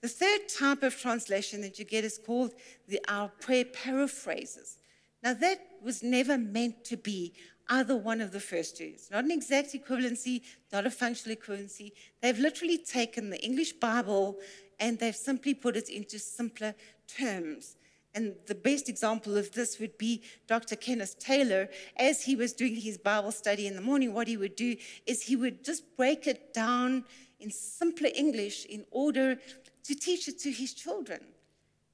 The 0.02 0.08
third 0.08 0.50
type 0.50 0.82
of 0.82 0.98
translation 0.98 1.62
that 1.62 1.78
you 1.78 1.86
get 1.86 2.06
is 2.06 2.20
called 2.24 2.56
the 2.88 3.00
Our 3.08 3.30
Prayer 3.40 3.66
Paraphrases. 3.66 4.78
Now, 5.22 5.36
that 5.36 5.60
was 5.80 6.02
never 6.02 6.40
meant 6.40 6.84
to 6.86 6.98
be 6.98 7.34
either 7.70 7.96
one 7.96 8.22
of 8.22 8.32
the 8.32 8.40
first 8.40 8.78
two. 8.78 8.92
It's 8.94 9.12
not 9.12 9.24
an 9.24 9.32
exact 9.32 9.74
equivalency, 9.74 10.42
not 10.72 10.86
a 10.86 10.92
functional 10.92 11.36
equivalency. 11.36 11.92
They've 12.22 12.40
literally 12.40 12.78
taken 12.78 13.30
the 13.30 13.44
English 13.44 13.74
Bible 13.74 14.38
and 14.80 15.00
they've 15.00 15.16
simply 15.16 15.54
put 15.54 15.76
it 15.76 15.90
into 15.90 16.20
simpler 16.20 16.76
terms. 17.08 17.76
And 18.14 18.36
the 18.48 18.56
best 18.56 18.90
example 18.90 19.38
of 19.38 19.52
this 19.52 19.80
would 19.80 19.98
be 19.98 20.24
Dr. 20.48 20.76
Kenneth 20.76 21.20
Taylor. 21.20 21.70
As 21.98 22.24
he 22.24 22.36
was 22.36 22.54
doing 22.54 22.76
his 22.76 22.98
Bible 22.98 23.32
study 23.32 23.68
in 23.68 23.76
the 23.76 23.82
morning, 23.82 24.14
what 24.14 24.28
he 24.28 24.38
would 24.38 24.56
do 24.56 24.76
is 25.06 25.22
he 25.22 25.36
would 25.36 25.64
just 25.64 25.84
break 25.96 26.26
it 26.26 26.54
down 26.54 27.06
in 27.40 27.52
simpler 27.52 28.10
English 28.16 28.66
in 28.66 28.86
order 28.92 29.38
to 29.84 29.96
teach 29.96 30.28
it 30.28 30.40
to 30.40 30.52
his 30.52 30.74
children. 30.74 31.20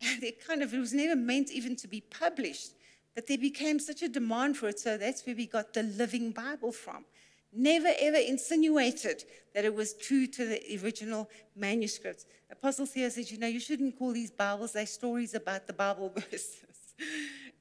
And 0.02 0.24
it 0.30 0.46
kind 0.46 0.62
of 0.62 0.74
it 0.74 0.80
was 0.80 0.94
never 0.94 1.16
meant 1.16 1.52
even 1.52 1.76
to 1.78 1.88
be 1.88 2.02
published. 2.02 2.72
But 3.16 3.28
there 3.28 3.38
became 3.38 3.80
such 3.80 4.02
a 4.02 4.10
demand 4.10 4.58
for 4.58 4.68
it, 4.70 4.80
so 4.80 4.98
that's 4.98 5.26
where 5.26 5.36
we 5.36 5.46
got 5.46 5.74
the 5.74 5.84
Living 5.84 6.32
Bible 6.32 6.72
from. 6.72 7.06
Never 7.56 7.90
ever 8.00 8.18
insinuated 8.18 9.24
that 9.54 9.64
it 9.64 9.76
was 9.76 9.94
true 9.94 10.26
to 10.26 10.46
the 10.46 10.80
original 10.84 11.30
manuscripts. 11.56 12.26
Apostle 12.52 12.88
Theo 12.88 13.10
said, 13.10 13.30
You 13.30 13.38
know, 13.38 13.48
you 13.48 13.60
shouldn't 13.60 14.00
call 14.00 14.12
these 14.14 14.32
Bibles, 14.32 14.74
they're 14.74 14.88
stories 14.88 15.36
about 15.36 15.68
the 15.68 15.74
Bible 15.74 16.10
verses. 16.16 16.96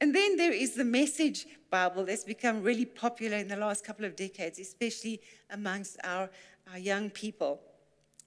And 0.00 0.14
then 0.14 0.36
there 0.36 0.52
is 0.52 0.74
the 0.74 0.84
Message 0.84 1.46
Bible 1.70 2.04
that's 2.04 2.24
become 2.24 2.62
really 2.62 2.86
popular 2.86 3.36
in 3.36 3.48
the 3.48 3.56
last 3.56 3.84
couple 3.84 4.04
of 4.04 4.16
decades, 4.16 4.58
especially 4.58 5.20
amongst 5.50 5.98
our, 6.02 6.28
our 6.70 6.78
young 6.78 7.10
people. 7.10 7.60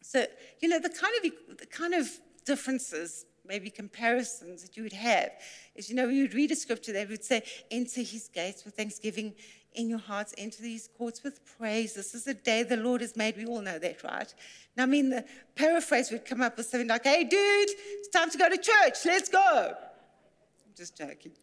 So, 0.02 0.26
you 0.62 0.70
know, 0.70 0.80
the 0.80 0.90
kind 0.90 1.14
of, 1.18 1.58
the 1.58 1.66
kind 1.66 1.94
of 1.96 2.08
differences 2.46 3.26
maybe 3.48 3.70
comparisons 3.70 4.64
that 4.64 4.76
you 4.78 4.84
would 4.84 4.94
have 4.94 5.32
is, 5.76 5.90
you 5.90 5.96
know, 5.96 6.08
you 6.08 6.24
would 6.24 6.34
read 6.34 6.52
a 6.52 6.56
scripture 6.56 6.94
that 6.94 7.10
would 7.10 7.24
say, 7.24 7.44
enter 7.72 8.02
his 8.02 8.30
gates 8.34 8.66
with 8.66 8.76
thanksgiving 8.76 9.34
in 9.74 9.90
your 9.90 10.00
hearts, 10.00 10.34
enter 10.38 10.62
these 10.62 10.90
courts 10.98 11.24
with 11.24 11.40
praise. 11.58 11.94
This 11.94 12.16
is 12.16 12.24
the 12.24 12.34
day 12.34 12.64
the 12.64 12.78
Lord 12.78 13.02
has 13.02 13.16
made. 13.16 13.38
We 13.38 13.46
all 13.46 13.62
know 13.62 13.78
that, 13.78 14.04
right? 14.04 14.34
Now, 14.76 14.84
I 14.84 14.86
mean, 14.88 15.10
the 15.10 15.26
paraphrase 15.56 16.12
would 16.12 16.26
come 16.26 16.42
up 16.42 16.58
with 16.58 16.66
something 16.68 16.88
like, 16.88 17.04
hey, 17.04 17.24
dude, 17.24 17.70
it's 18.00 18.10
time 18.10 18.30
to 18.32 18.38
go 18.38 18.50
to 18.50 18.58
church. 18.58 18.98
Let's 19.06 19.30
go. 19.30 19.74
I'm 19.76 20.74
just 20.76 20.98
joking. 20.98 21.34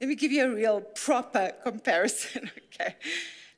Let 0.00 0.08
me 0.08 0.14
give 0.14 0.32
you 0.32 0.44
a 0.44 0.54
real 0.54 0.80
proper 0.80 1.52
comparison, 1.62 2.50
okay? 2.80 2.94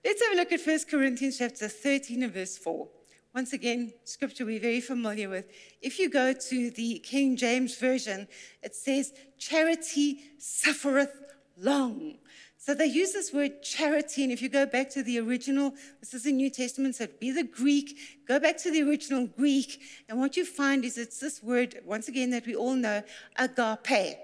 Let's 0.05 0.23
have 0.23 0.33
a 0.33 0.37
look 0.37 0.53
at 0.53 0.61
1 0.61 0.79
Corinthians 0.91 1.39
chapter 1.39 1.69
13 1.69 2.23
and 2.23 2.33
verse 2.33 2.57
4. 2.57 2.89
Once 3.39 3.53
again, 3.53 3.93
scripture 4.03 4.45
we're 4.45 4.59
very 4.59 4.81
familiar 4.81 5.29
with. 5.29 5.47
If 5.81 6.01
you 6.01 6.11
go 6.11 6.33
to 6.33 6.71
the 6.73 6.99
King 6.99 7.37
James 7.37 7.79
Version, 7.79 8.27
it 8.65 8.75
says, 8.75 9.13
Charity 9.39 10.19
suffereth 10.39 11.15
long. 11.57 12.19
So 12.57 12.75
they 12.75 12.87
use 12.87 13.13
this 13.13 13.33
word 13.33 13.63
charity, 13.63 14.25
and 14.25 14.33
if 14.33 14.43
you 14.43 14.49
go 14.49 14.67
back 14.67 14.91
to 14.91 15.05
the 15.05 15.21
original, 15.21 15.73
this 16.01 16.15
is 16.15 16.25
the 16.25 16.33
New 16.33 16.51
Testament, 16.51 16.97
so 16.97 17.05
it'd 17.05 17.21
be 17.21 17.31
the 17.31 17.45
Greek. 17.45 18.27
Go 18.27 18.41
back 18.41 18.59
to 18.59 18.73
the 18.73 18.83
original 18.83 19.29
Greek, 19.29 19.83
and 20.09 20.19
what 20.19 20.37
you 20.37 20.45
find 20.45 20.85
is 20.85 20.99
it's 20.99 21.21
this 21.21 21.41
word, 21.41 21.79
once 21.85 22.09
again, 22.09 22.31
that 22.31 22.45
we 22.45 22.57
all 22.57 22.75
know, 22.75 23.05
agape. 23.37 24.19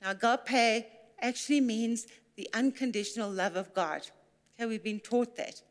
Now, 0.00 0.12
agape 0.12 0.86
actually 1.20 1.62
means 1.62 2.06
the 2.36 2.48
unconditional 2.54 3.28
love 3.28 3.56
of 3.56 3.74
God. 3.74 4.02
Okay, 4.54 4.66
we've 4.66 4.84
been 4.84 5.00
taught 5.00 5.34
that. 5.34 5.62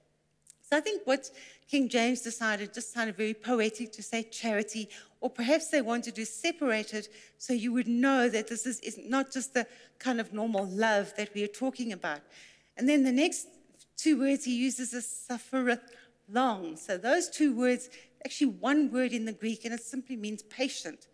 So 0.71 0.77
I 0.77 0.79
think 0.81 1.01
what 1.03 1.29
King 1.69 1.89
James 1.89 2.21
decided 2.21 2.73
just 2.73 2.93
sounded 2.93 3.17
very 3.17 3.33
poetic 3.33 3.91
to 3.91 4.01
say 4.01 4.23
charity, 4.23 4.87
or 5.19 5.29
perhaps 5.29 5.67
they 5.67 5.81
wanted 5.81 6.15
to 6.15 6.25
separate 6.25 6.93
it 6.93 7.09
so 7.37 7.51
you 7.51 7.73
would 7.73 7.89
know 7.89 8.29
that 8.29 8.47
this 8.47 8.65
is, 8.65 8.79
is 8.79 8.97
not 8.97 9.33
just 9.33 9.53
the 9.53 9.67
kind 9.99 10.21
of 10.21 10.31
normal 10.31 10.65
love 10.65 11.13
that 11.17 11.33
we 11.33 11.43
are 11.43 11.47
talking 11.47 11.91
about. 11.91 12.21
And 12.77 12.87
then 12.87 13.03
the 13.03 13.11
next 13.11 13.47
two 13.97 14.17
words 14.17 14.45
he 14.45 14.55
uses 14.55 14.93
is 14.93 15.05
suffereth 15.05 15.91
long. 16.29 16.77
So 16.77 16.97
those 16.97 17.29
two 17.29 17.53
words, 17.53 17.89
actually 18.23 18.51
one 18.51 18.93
word 18.93 19.11
in 19.11 19.25
the 19.25 19.33
Greek, 19.33 19.65
and 19.65 19.73
it 19.73 19.81
simply 19.81 20.15
means 20.15 20.41
patient. 20.43 21.07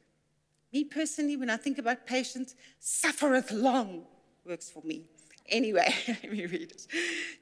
Me 0.72 0.84
personally, 0.84 1.36
when 1.36 1.50
I 1.50 1.58
think 1.58 1.80
about 1.80 2.06
patience, 2.06 2.54
suffereth 2.80 3.50
long 3.50 4.04
works 4.46 4.70
for 4.70 4.84
me. 4.84 5.06
Anyway, 5.50 5.94
let 6.08 6.32
me 6.32 6.46
read 6.46 6.72
it. 6.72 6.88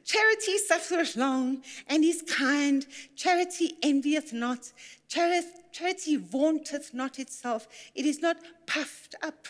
Charity 0.03 0.57
suffereth 0.57 1.15
long 1.15 1.63
and 1.87 2.03
is 2.03 2.21
kind. 2.21 2.85
Charity 3.15 3.77
envieth 3.81 4.33
not. 4.33 4.71
Charity 5.07 6.17
vaunteth 6.17 6.93
not 6.93 7.19
itself. 7.19 7.67
It 7.95 8.05
is 8.05 8.21
not 8.21 8.37
puffed 8.67 9.15
up. 9.21 9.47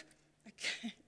Okay. 0.48 0.94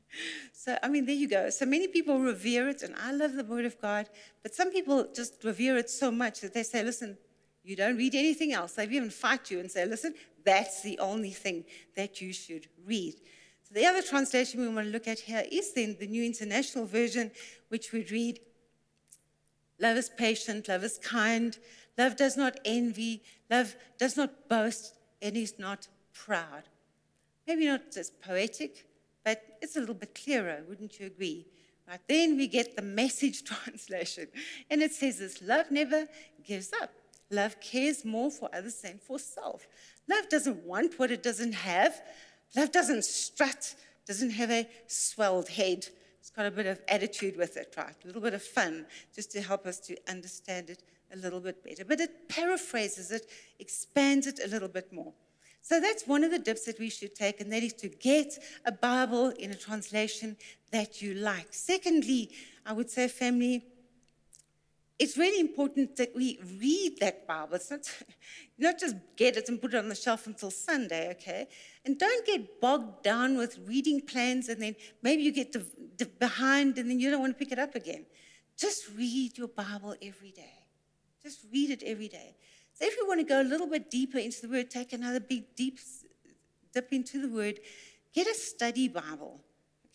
So, 0.52 0.78
I 0.84 0.90
mean, 0.90 1.06
there 1.06 1.16
you 1.16 1.30
go. 1.30 1.50
So 1.50 1.66
many 1.66 1.88
people 1.88 2.20
revere 2.20 2.68
it, 2.68 2.82
and 2.82 2.94
I 2.98 3.14
love 3.14 3.36
the 3.36 3.44
Word 3.46 3.64
of 3.64 3.80
God, 3.80 4.10
but 4.44 4.54
some 4.54 4.70
people 4.70 5.08
just 5.16 5.42
revere 5.44 5.78
it 5.78 5.90
so 5.90 6.12
much 6.12 6.42
that 6.42 6.54
they 6.54 6.64
say, 6.64 6.84
listen, 6.84 7.18
you 7.64 7.76
don't 7.76 7.96
read 7.96 8.16
anything 8.16 8.52
else. 8.52 8.74
They 8.74 8.84
even 8.84 9.10
fight 9.10 9.50
you 9.52 9.60
and 9.60 9.72
say, 9.72 9.86
listen, 9.86 10.16
that's 10.44 10.82
the 10.82 11.00
only 11.00 11.32
thing 11.32 11.66
that 11.96 12.20
you 12.20 12.34
should 12.34 12.68
read. 12.86 13.16
So 13.68 13.74
the 13.74 13.86
other 13.86 14.02
translation 14.02 14.62
we 14.62 14.70
want 14.70 14.88
to 14.88 14.94
look 14.94 15.10
at 15.10 15.20
here 15.20 15.44
is 15.52 15.74
then 15.74 15.98
the 16.00 16.08
New 16.08 16.24
International 16.24 16.86
Version, 16.86 17.32
which 17.68 17.92
we 17.92 18.06
read 18.06 18.40
Love 19.80 19.98
is 19.98 20.10
patient, 20.10 20.70
love 20.70 20.84
is 20.84 20.98
kind, 20.98 21.60
love 21.98 22.16
does 22.16 22.36
not 22.36 22.60
envy, 22.66 23.22
love 23.52 23.76
does 24.00 24.18
not 24.18 24.50
boast, 24.50 24.96
and 25.22 25.36
is 25.36 25.60
not 25.60 25.88
proud. 26.14 26.64
Maybe 27.46 27.68
not 27.68 27.96
as 27.96 28.10
poetic, 28.10 28.88
but 29.24 29.44
it's 29.62 29.76
a 29.76 29.80
little 29.80 29.94
bit 29.94 30.16
clearer, 30.16 30.64
wouldn't 30.68 31.00
you 31.00 31.06
agree? 31.06 31.46
Right, 31.88 32.00
then 32.08 32.38
we 32.38 32.48
get 32.48 32.76
the 32.76 32.82
message 32.82 33.44
translation, 33.66 34.28
and 34.72 34.82
it 34.82 34.94
says 34.94 35.20
this 35.20 35.42
love 35.42 35.70
never 35.72 36.08
gives 36.44 36.72
up. 36.82 36.92
Love 37.30 37.60
cares 37.60 38.06
more 38.06 38.32
for 38.32 38.50
others 38.54 38.82
than 38.82 38.98
for 38.98 39.20
self. 39.20 39.68
Love 40.10 40.30
doesn't 40.30 40.64
want 40.64 40.98
what 40.98 41.12
it 41.12 41.22
doesn't 41.22 41.54
have. 41.54 42.02
Love 42.56 42.72
doesn't 42.72 43.04
strut, 43.04 43.76
doesn't 44.06 44.32
have 44.32 44.52
a 44.52 44.68
swelled 44.88 45.50
head. 45.50 45.88
It's 46.20 46.30
got 46.30 46.46
a 46.46 46.52
bit 46.52 46.66
of 46.66 46.80
attitude 46.88 47.38
with 47.38 47.58
it, 47.58 47.74
right? 47.78 47.96
A 48.04 48.08
little 48.08 48.22
bit 48.22 48.34
of 48.34 48.44
fun, 48.44 48.86
just 49.16 49.32
to 49.32 49.42
help 49.42 49.66
us 49.66 49.80
to 49.82 49.98
understand 50.10 50.70
it 50.70 50.84
a 51.14 51.18
little 51.18 51.40
bit 51.40 51.64
better. 51.64 51.86
But 51.86 52.00
it 52.00 52.30
paraphrases 52.30 53.12
it, 53.12 53.30
expands 53.60 54.28
it 54.28 54.40
a 54.44 54.48
little 54.48 54.68
bit 54.68 54.92
more. 54.92 55.14
So 55.62 55.82
that's 55.82 56.08
one 56.08 56.24
of 56.24 56.32
the 56.32 56.40
dips 56.40 56.66
that 56.66 56.80
we 56.80 56.90
should 56.90 57.14
take, 57.14 57.42
and 57.42 57.52
that 57.52 57.64
is 57.64 57.74
to 57.74 57.90
get 57.90 58.38
a 58.66 58.72
Bible 58.72 59.30
in 59.32 59.52
a 59.52 59.56
translation 59.56 60.38
that 60.72 61.02
you 61.02 61.14
like. 61.14 61.48
Secondly, 61.52 62.32
I 62.66 62.74
would 62.74 62.90
say, 62.90 63.08
family, 63.10 63.66
it's 65.00 65.18
really 65.18 65.40
important 65.40 65.96
that 65.98 66.16
we 66.16 66.40
read 66.60 67.00
that 67.02 67.28
Bible. 67.28 67.56
It's 67.56 67.70
not, 67.70 67.82
not 68.58 68.80
just 68.80 68.96
get 69.16 69.38
it 69.38 69.50
and 69.50 69.62
put 69.62 69.74
it 69.74 69.78
on 69.78 69.90
the 69.90 69.96
shelf 69.96 70.26
until 70.26 70.52
Sunday, 70.52 71.12
okay? 71.12 71.48
And 71.88 71.98
don't 71.98 72.26
get 72.26 72.60
bogged 72.60 73.02
down 73.02 73.38
with 73.38 73.58
reading 73.66 74.02
plans 74.02 74.50
and 74.50 74.62
then 74.62 74.76
maybe 75.02 75.24
you 75.24 75.32
get 75.32 75.56
behind 76.20 76.78
and 76.78 76.90
then 76.90 77.00
you 77.00 77.10
don't 77.10 77.22
want 77.22 77.32
to 77.32 77.40
pick 77.40 77.54
it 77.54 77.60
up 77.60 77.76
again. 77.76 78.06
Just 78.58 78.90
read 78.98 79.38
your 79.38 79.48
Bible 79.48 79.96
every 80.02 80.32
day. 80.32 80.68
Just 81.24 81.46
read 81.50 81.70
it 81.70 81.84
every 81.86 82.10
day. 82.10 82.36
So 82.74 82.86
if 82.86 82.98
you 82.98 83.08
want 83.08 83.22
to 83.22 83.26
go 83.26 83.42
a 83.42 83.48
little 83.54 83.68
bit 83.68 83.90
deeper 83.90 84.18
into 84.18 84.42
the 84.42 84.50
Word, 84.50 84.70
take 84.70 84.92
another 84.92 85.22
big 85.22 85.56
deep 85.56 85.80
dip 86.74 86.92
into 86.92 87.22
the 87.22 87.30
Word, 87.30 87.62
get 88.14 88.28
a 88.28 88.34
study 88.34 88.90
Bible. 88.90 89.40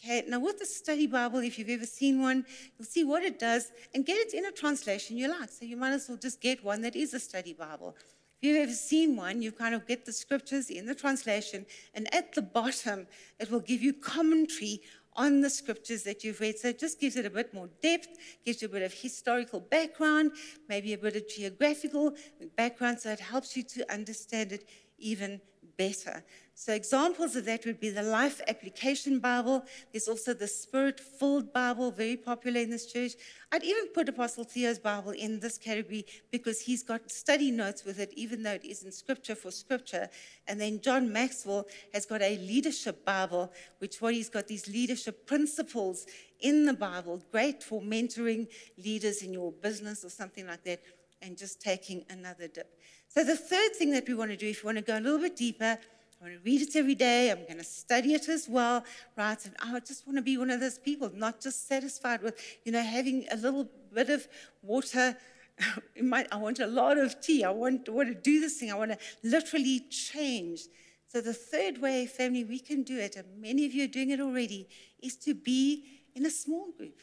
Okay, 0.02 0.24
now 0.26 0.40
with 0.40 0.60
the 0.60 0.64
study 0.64 1.06
Bible, 1.06 1.40
if 1.40 1.58
you've 1.58 1.68
ever 1.68 1.84
seen 1.84 2.22
one, 2.22 2.46
you'll 2.78 2.86
see 2.86 3.04
what 3.04 3.22
it 3.22 3.38
does 3.38 3.70
and 3.94 4.06
get 4.06 4.16
it 4.16 4.32
in 4.32 4.46
a 4.46 4.50
translation 4.50 5.18
you 5.18 5.28
like. 5.28 5.50
So 5.50 5.66
you 5.66 5.76
might 5.76 5.92
as 5.92 6.08
well 6.08 6.16
just 6.16 6.40
get 6.40 6.64
one 6.64 6.80
that 6.80 6.96
is 6.96 7.12
a 7.12 7.20
study 7.20 7.52
Bible. 7.52 7.94
If 8.42 8.48
you've 8.48 8.62
ever 8.64 8.72
seen 8.72 9.14
one, 9.14 9.40
you 9.40 9.52
kind 9.52 9.72
of 9.72 9.86
get 9.86 10.04
the 10.04 10.12
scriptures 10.12 10.68
in 10.68 10.84
the 10.84 10.96
translation, 10.96 11.64
and 11.94 12.12
at 12.12 12.32
the 12.32 12.42
bottom, 12.42 13.06
it 13.38 13.52
will 13.52 13.60
give 13.60 13.80
you 13.80 13.92
commentary 13.92 14.82
on 15.14 15.42
the 15.42 15.48
scriptures 15.48 16.02
that 16.02 16.24
you've 16.24 16.40
read. 16.40 16.58
So 16.58 16.70
it 16.70 16.80
just 16.80 16.98
gives 16.98 17.14
it 17.14 17.24
a 17.24 17.30
bit 17.30 17.54
more 17.54 17.68
depth, 17.80 18.08
gives 18.44 18.60
you 18.60 18.66
a 18.66 18.70
bit 18.72 18.82
of 18.82 18.92
historical 18.92 19.60
background, 19.60 20.32
maybe 20.68 20.92
a 20.92 20.98
bit 20.98 21.14
of 21.14 21.28
geographical 21.28 22.16
background, 22.56 22.98
so 22.98 23.10
it 23.10 23.20
helps 23.20 23.56
you 23.56 23.62
to 23.62 23.92
understand 23.92 24.50
it 24.50 24.68
even 24.98 25.40
better. 25.78 26.24
So, 26.54 26.74
examples 26.74 27.34
of 27.34 27.46
that 27.46 27.64
would 27.64 27.80
be 27.80 27.88
the 27.88 28.02
Life 28.02 28.40
Application 28.46 29.18
Bible. 29.18 29.64
There's 29.90 30.06
also 30.06 30.34
the 30.34 30.46
Spirit 30.46 31.00
Filled 31.00 31.52
Bible, 31.52 31.90
very 31.90 32.16
popular 32.16 32.60
in 32.60 32.70
this 32.70 32.92
church. 32.92 33.12
I'd 33.50 33.64
even 33.64 33.88
put 33.88 34.08
Apostle 34.08 34.44
Theo's 34.44 34.78
Bible 34.78 35.12
in 35.12 35.40
this 35.40 35.56
category 35.56 36.04
because 36.30 36.60
he's 36.60 36.82
got 36.82 37.10
study 37.10 37.50
notes 37.50 37.84
with 37.84 37.98
it, 37.98 38.12
even 38.16 38.42
though 38.42 38.52
it 38.52 38.64
isn't 38.64 38.92
scripture 38.92 39.34
for 39.34 39.50
scripture. 39.50 40.08
And 40.46 40.60
then 40.60 40.80
John 40.80 41.10
Maxwell 41.10 41.66
has 41.94 42.04
got 42.04 42.20
a 42.20 42.36
leadership 42.36 43.04
Bible, 43.04 43.50
which 43.78 44.00
what 44.00 44.14
he's 44.14 44.28
got 44.28 44.46
these 44.46 44.68
leadership 44.68 45.26
principles 45.26 46.06
in 46.40 46.66
the 46.66 46.74
Bible, 46.74 47.22
great 47.32 47.62
for 47.62 47.80
mentoring 47.80 48.46
leaders 48.76 49.22
in 49.22 49.32
your 49.32 49.52
business 49.52 50.04
or 50.04 50.10
something 50.10 50.46
like 50.46 50.64
that, 50.64 50.82
and 51.22 51.38
just 51.38 51.62
taking 51.62 52.04
another 52.10 52.46
dip. 52.46 52.78
So, 53.08 53.24
the 53.24 53.36
third 53.36 53.74
thing 53.76 53.90
that 53.92 54.06
we 54.08 54.14
want 54.14 54.30
to 54.30 54.36
do, 54.36 54.48
if 54.48 54.62
you 54.62 54.66
want 54.66 54.78
to 54.78 54.84
go 54.84 54.98
a 54.98 55.00
little 55.00 55.18
bit 55.18 55.36
deeper, 55.36 55.78
I 56.22 56.26
want 56.26 56.36
to 56.36 56.44
read 56.44 56.62
it 56.62 56.76
every 56.76 56.94
day. 56.94 57.32
I'm 57.32 57.42
going 57.42 57.58
to 57.58 57.64
study 57.64 58.14
it 58.14 58.28
as 58.28 58.48
well, 58.48 58.84
right? 59.16 59.44
And 59.44 59.56
I 59.60 59.80
just 59.80 60.06
want 60.06 60.18
to 60.18 60.22
be 60.22 60.36
one 60.36 60.50
of 60.50 60.60
those 60.60 60.78
people, 60.78 61.10
not 61.12 61.40
just 61.40 61.66
satisfied 61.66 62.22
with, 62.22 62.38
you 62.64 62.70
know, 62.70 62.80
having 62.80 63.26
a 63.32 63.36
little 63.36 63.68
bit 63.92 64.08
of 64.08 64.28
water. 64.62 65.16
My, 66.00 66.24
I 66.30 66.36
want 66.36 66.60
a 66.60 66.66
lot 66.68 66.96
of 66.96 67.20
tea. 67.20 67.42
I 67.42 67.50
want, 67.50 67.88
I 67.88 67.90
want 67.90 68.08
to 68.08 68.14
do 68.14 68.38
this 68.38 68.60
thing. 68.60 68.70
I 68.70 68.76
want 68.76 68.92
to 68.92 68.98
literally 69.24 69.80
change. 69.90 70.60
So, 71.08 71.20
the 71.20 71.34
third 71.34 71.78
way, 71.78 72.06
family, 72.06 72.44
we 72.44 72.60
can 72.60 72.84
do 72.84 72.98
it, 72.98 73.16
and 73.16 73.26
many 73.38 73.66
of 73.66 73.74
you 73.74 73.84
are 73.84 73.88
doing 73.88 74.10
it 74.10 74.20
already, 74.20 74.68
is 75.02 75.16
to 75.16 75.34
be 75.34 75.84
in 76.14 76.24
a 76.24 76.30
small 76.30 76.68
group. 76.78 77.00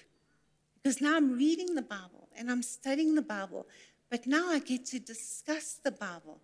Because 0.81 1.01
now 1.01 1.17
I'm 1.17 1.37
reading 1.37 1.75
the 1.75 1.81
Bible 1.81 2.29
and 2.37 2.49
I'm 2.49 2.63
studying 2.63 3.15
the 3.15 3.21
Bible 3.21 3.67
but 4.09 4.25
now 4.25 4.49
I 4.49 4.59
get 4.59 4.85
to 4.87 4.99
discuss 4.99 5.79
the 5.83 5.91
Bible. 5.91 6.39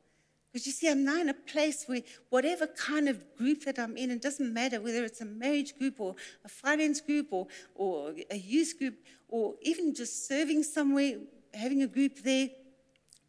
Because 0.55 0.67
you 0.67 0.71
see, 0.71 0.89
I'm 0.89 1.03
now 1.03 1.19
in 1.19 1.27
a 1.27 1.33
place 1.33 1.83
where 1.85 2.01
whatever 2.29 2.65
kind 2.65 3.09
of 3.09 3.35
group 3.35 3.65
that 3.65 3.77
I'm 3.77 3.97
in, 3.97 4.09
it 4.09 4.21
doesn't 4.21 4.53
matter 4.53 4.79
whether 4.79 5.03
it's 5.03 5.19
a 5.19 5.25
marriage 5.25 5.77
group 5.77 5.95
or 5.99 6.15
a 6.45 6.47
finance 6.47 7.01
group 7.01 7.33
or, 7.33 7.47
or 7.75 8.13
a 8.31 8.37
youth 8.37 8.75
group 8.79 8.95
or 9.27 9.55
even 9.63 9.93
just 9.93 10.29
serving 10.29 10.63
somewhere, 10.63 11.17
having 11.53 11.83
a 11.83 11.87
group 11.87 12.23
there. 12.23 12.47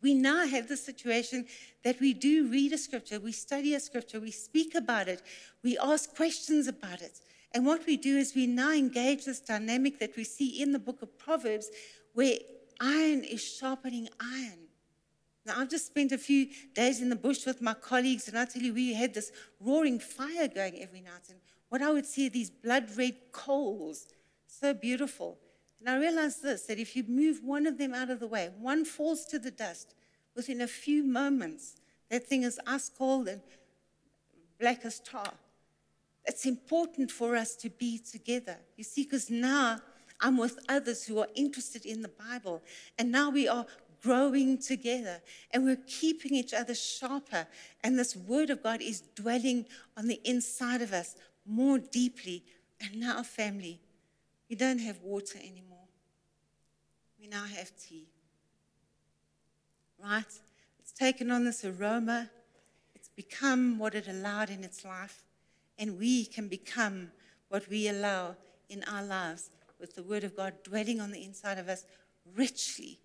We 0.03 0.15
now 0.15 0.47
have 0.47 0.69
the 0.69 0.77
situation 0.77 1.47
that 1.83 1.99
we 1.99 2.15
do 2.15 2.47
read 2.47 2.73
a 2.73 2.79
scripture, 2.79 3.19
we 3.19 3.33
study 3.33 3.75
a 3.75 3.81
scripture, 3.81 4.21
we 4.21 4.31
speak 4.31 4.77
about 4.77 5.09
it, 5.09 5.21
we 5.65 5.77
ask 5.79 6.15
questions 6.15 6.69
about 6.69 7.03
it. 7.03 7.19
And 7.53 7.67
what 7.67 7.85
we 7.89 7.97
do 7.97 8.17
is 8.17 8.37
we 8.37 8.47
now 8.47 8.71
engage 8.71 9.25
this 9.25 9.41
dynamic 9.41 9.99
that 9.99 10.17
we 10.17 10.23
see 10.23 10.63
in 10.63 10.71
the 10.71 10.79
book 10.79 11.03
of 11.03 11.19
Proverbs, 11.19 11.73
where 12.15 12.39
iron 12.81 13.25
is 13.25 13.43
sharpening 13.43 14.09
iron. 14.21 14.66
Now, 15.47 15.55
I've 15.59 15.71
just 15.71 15.87
spent 15.87 16.13
a 16.13 16.19
few 16.19 16.49
days 16.75 17.01
in 17.01 17.09
the 17.09 17.17
bush 17.17 17.47
with 17.47 17.63
my 17.63 17.75
colleagues, 17.75 18.27
and 18.29 18.37
I 18.37 18.45
tell 18.45 18.63
you, 18.63 18.75
we 18.75 18.95
had 18.95 19.15
this 19.15 19.31
roaring 19.61 20.01
fire 20.01 20.49
going 20.49 20.83
every 20.83 21.01
night. 21.01 21.29
And 21.29 21.39
what 21.69 21.83
I 21.83 21.91
would 21.93 22.07
see 22.07 22.27
are 22.27 22.31
these 22.31 22.51
blood 22.51 22.89
red 22.97 23.15
coals, 23.33 24.09
so 24.47 24.75
beautiful. 24.75 25.39
And 25.79 25.89
I 25.89 25.99
realized 25.99 26.43
this 26.43 26.63
that 26.67 26.79
if 26.79 26.97
you 26.97 27.05
move 27.07 27.45
one 27.45 27.67
of 27.67 27.79
them 27.79 27.95
out 27.95 28.11
of 28.11 28.19
the 28.19 28.27
way, 28.27 28.51
one 28.59 28.85
falls 28.85 29.25
to 29.27 29.39
the 29.39 29.51
dust 29.51 29.95
within 30.35 30.61
a 30.61 30.67
few 30.67 31.05
moments, 31.05 31.77
that 32.11 32.27
thing 32.27 32.43
is 32.43 32.61
ice 32.67 32.89
cold 32.89 33.29
and 33.29 33.41
black 34.59 34.85
as 34.85 35.01
tar. 35.01 35.33
It's 36.25 36.45
important 36.45 37.11
for 37.11 37.37
us 37.37 37.55
to 37.57 37.71
be 37.71 37.99
together. 37.99 38.57
You 38.77 38.85
see, 38.85 39.05
because 39.05 39.31
now 39.31 39.81
I'm 40.21 40.37
with 40.37 40.59
others 40.69 41.05
who 41.05 41.19
are 41.19 41.29
interested 41.35 41.87
in 41.87 42.03
the 42.03 42.09
Bible. 42.09 42.63
And 42.99 43.13
now 43.13 43.31
we 43.31 43.49
are 43.49 43.67
growing 44.03 44.59
together 44.59 45.21
and 45.51 45.65
we're 45.65 45.79
keeping 45.87 46.35
each 46.35 46.55
other 46.55 46.75
sharper. 46.75 47.47
And 47.83 47.99
this 47.99 48.17
Word 48.17 48.51
of 48.51 48.63
God 48.63 48.83
is 48.83 49.03
dwelling 49.15 49.67
on 49.97 50.09
the 50.09 50.21
inside 50.25 50.83
of 50.83 50.93
us 50.93 51.17
more 51.47 51.79
deeply. 51.79 52.45
And 52.81 53.01
now, 53.01 53.23
family, 53.23 53.81
we 54.49 54.57
don't 54.57 54.79
have 54.79 55.01
water 55.03 55.39
anymore. 55.39 55.89
We 57.21 57.27
now 57.27 57.45
have 57.45 57.73
tea. 57.77 58.07
Right? 60.03 60.25
It's 60.79 60.93
taken 60.93 61.31
on 61.31 61.45
this 61.45 61.65
aroma, 61.65 62.31
it's 62.95 63.09
become 63.09 63.79
what 63.79 63.95
it 63.95 64.09
allowed 64.09 64.51
in 64.51 64.63
its 64.63 64.85
life. 64.85 65.23
And 65.79 65.99
we 65.99 66.25
can 66.25 66.49
become 66.49 67.11
what 67.49 67.69
we 67.69 67.89
allow 67.89 68.37
in 68.69 68.83
our 68.85 69.03
lives 69.03 69.51
with 69.79 69.95
the 69.95 70.03
Word 70.03 70.25
of 70.25 70.37
God 70.37 70.55
dwelling 70.65 71.01
on 71.01 71.11
the 71.11 71.23
inside 71.23 71.59
of 71.59 71.69
us 71.69 71.85
richly. 72.35 72.99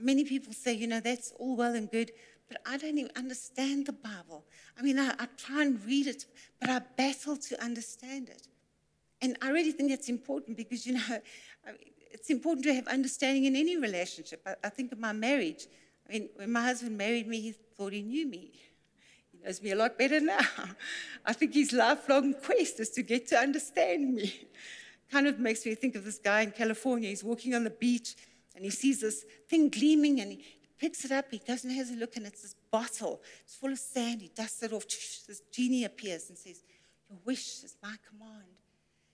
Many 0.00 0.24
people 0.24 0.52
say, 0.52 0.72
you 0.72 0.86
know, 0.86 1.00
that's 1.00 1.32
all 1.38 1.56
well 1.56 1.74
and 1.74 1.90
good, 1.90 2.12
but 2.48 2.60
I 2.66 2.76
don't 2.76 2.98
even 2.98 3.10
understand 3.16 3.86
the 3.86 3.92
Bible. 3.92 4.44
I 4.78 4.82
mean, 4.82 4.98
I, 4.98 5.10
I 5.18 5.26
try 5.36 5.62
and 5.62 5.84
read 5.84 6.06
it, 6.06 6.26
but 6.60 6.70
I 6.70 6.80
battle 6.96 7.36
to 7.36 7.62
understand 7.62 8.28
it. 8.28 8.48
And 9.20 9.36
I 9.40 9.50
really 9.50 9.72
think 9.72 9.90
that's 9.90 10.08
important 10.08 10.56
because, 10.56 10.86
you 10.86 10.94
know, 10.94 11.00
I 11.66 11.72
mean, 11.72 11.78
it's 12.10 12.30
important 12.30 12.64
to 12.66 12.74
have 12.74 12.86
understanding 12.88 13.44
in 13.44 13.56
any 13.56 13.76
relationship. 13.76 14.42
I, 14.46 14.54
I 14.64 14.68
think 14.68 14.92
of 14.92 14.98
my 14.98 15.12
marriage. 15.12 15.66
I 16.08 16.12
mean, 16.12 16.28
when 16.36 16.52
my 16.52 16.62
husband 16.62 16.98
married 16.98 17.26
me, 17.26 17.40
he 17.40 17.52
thought 17.52 17.92
he 17.92 18.02
knew 18.02 18.26
me. 18.26 18.52
He 19.30 19.38
knows 19.44 19.62
me 19.62 19.70
a 19.70 19.76
lot 19.76 19.96
better 19.96 20.20
now. 20.20 20.40
I 21.24 21.32
think 21.32 21.54
his 21.54 21.72
lifelong 21.72 22.34
quest 22.34 22.80
is 22.80 22.90
to 22.90 23.02
get 23.02 23.28
to 23.28 23.38
understand 23.38 24.14
me. 24.14 24.34
kind 25.10 25.26
of 25.26 25.38
makes 25.38 25.64
me 25.66 25.74
think 25.74 25.94
of 25.94 26.04
this 26.04 26.18
guy 26.18 26.40
in 26.40 26.50
California. 26.50 27.10
He's 27.10 27.22
walking 27.22 27.54
on 27.54 27.64
the 27.64 27.70
beach 27.70 28.16
and 28.54 28.64
he 28.64 28.70
sees 28.70 29.00
this 29.00 29.24
thing 29.48 29.68
gleaming 29.68 30.20
and 30.20 30.32
he 30.32 30.44
picks 30.78 31.04
it 31.04 31.12
up. 31.12 31.26
He 31.30 31.38
goes 31.38 31.64
and 31.64 31.72
has 31.74 31.90
a 31.90 31.94
look 31.94 32.16
and 32.16 32.26
it's 32.26 32.42
this 32.42 32.56
bottle. 32.70 33.22
It's 33.44 33.54
full 33.54 33.72
of 33.72 33.78
sand. 33.78 34.20
He 34.20 34.28
dusts 34.28 34.62
it 34.62 34.72
off. 34.72 34.84
This 34.88 35.42
genie 35.52 35.84
appears 35.84 36.28
and 36.28 36.36
says, 36.36 36.62
Your 37.08 37.18
wish 37.24 37.62
is 37.62 37.76
my 37.82 37.94
command. 38.08 38.48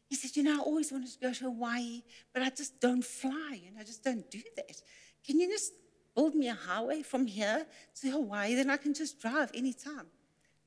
He 0.09 0.17
says, 0.17 0.37
You 0.37 0.43
know, 0.43 0.61
I 0.61 0.63
always 0.63 0.91
wanted 0.91 1.13
to 1.13 1.19
go 1.19 1.33
to 1.33 1.45
Hawaii, 1.45 2.03
but 2.33 2.43
I 2.43 2.51
just 2.51 2.81
don't 2.81 3.05
fly 3.05 3.61
and 3.67 3.79
I 3.79 3.85
just 3.85 4.03
don't 4.03 4.29
do 4.31 4.41
that. 4.57 4.83
Can 5.27 5.39
you 5.39 5.49
just 5.49 5.73
build 6.15 6.35
me 6.35 6.49
a 6.49 6.55
highway 6.55 7.03
from 7.03 7.27
here 7.27 7.67
to 8.01 8.11
Hawaii? 8.11 8.55
Then 8.55 8.71
I 8.71 8.77
can 8.77 8.95
just 8.95 9.21
drive 9.21 9.51
anytime. 9.55 10.07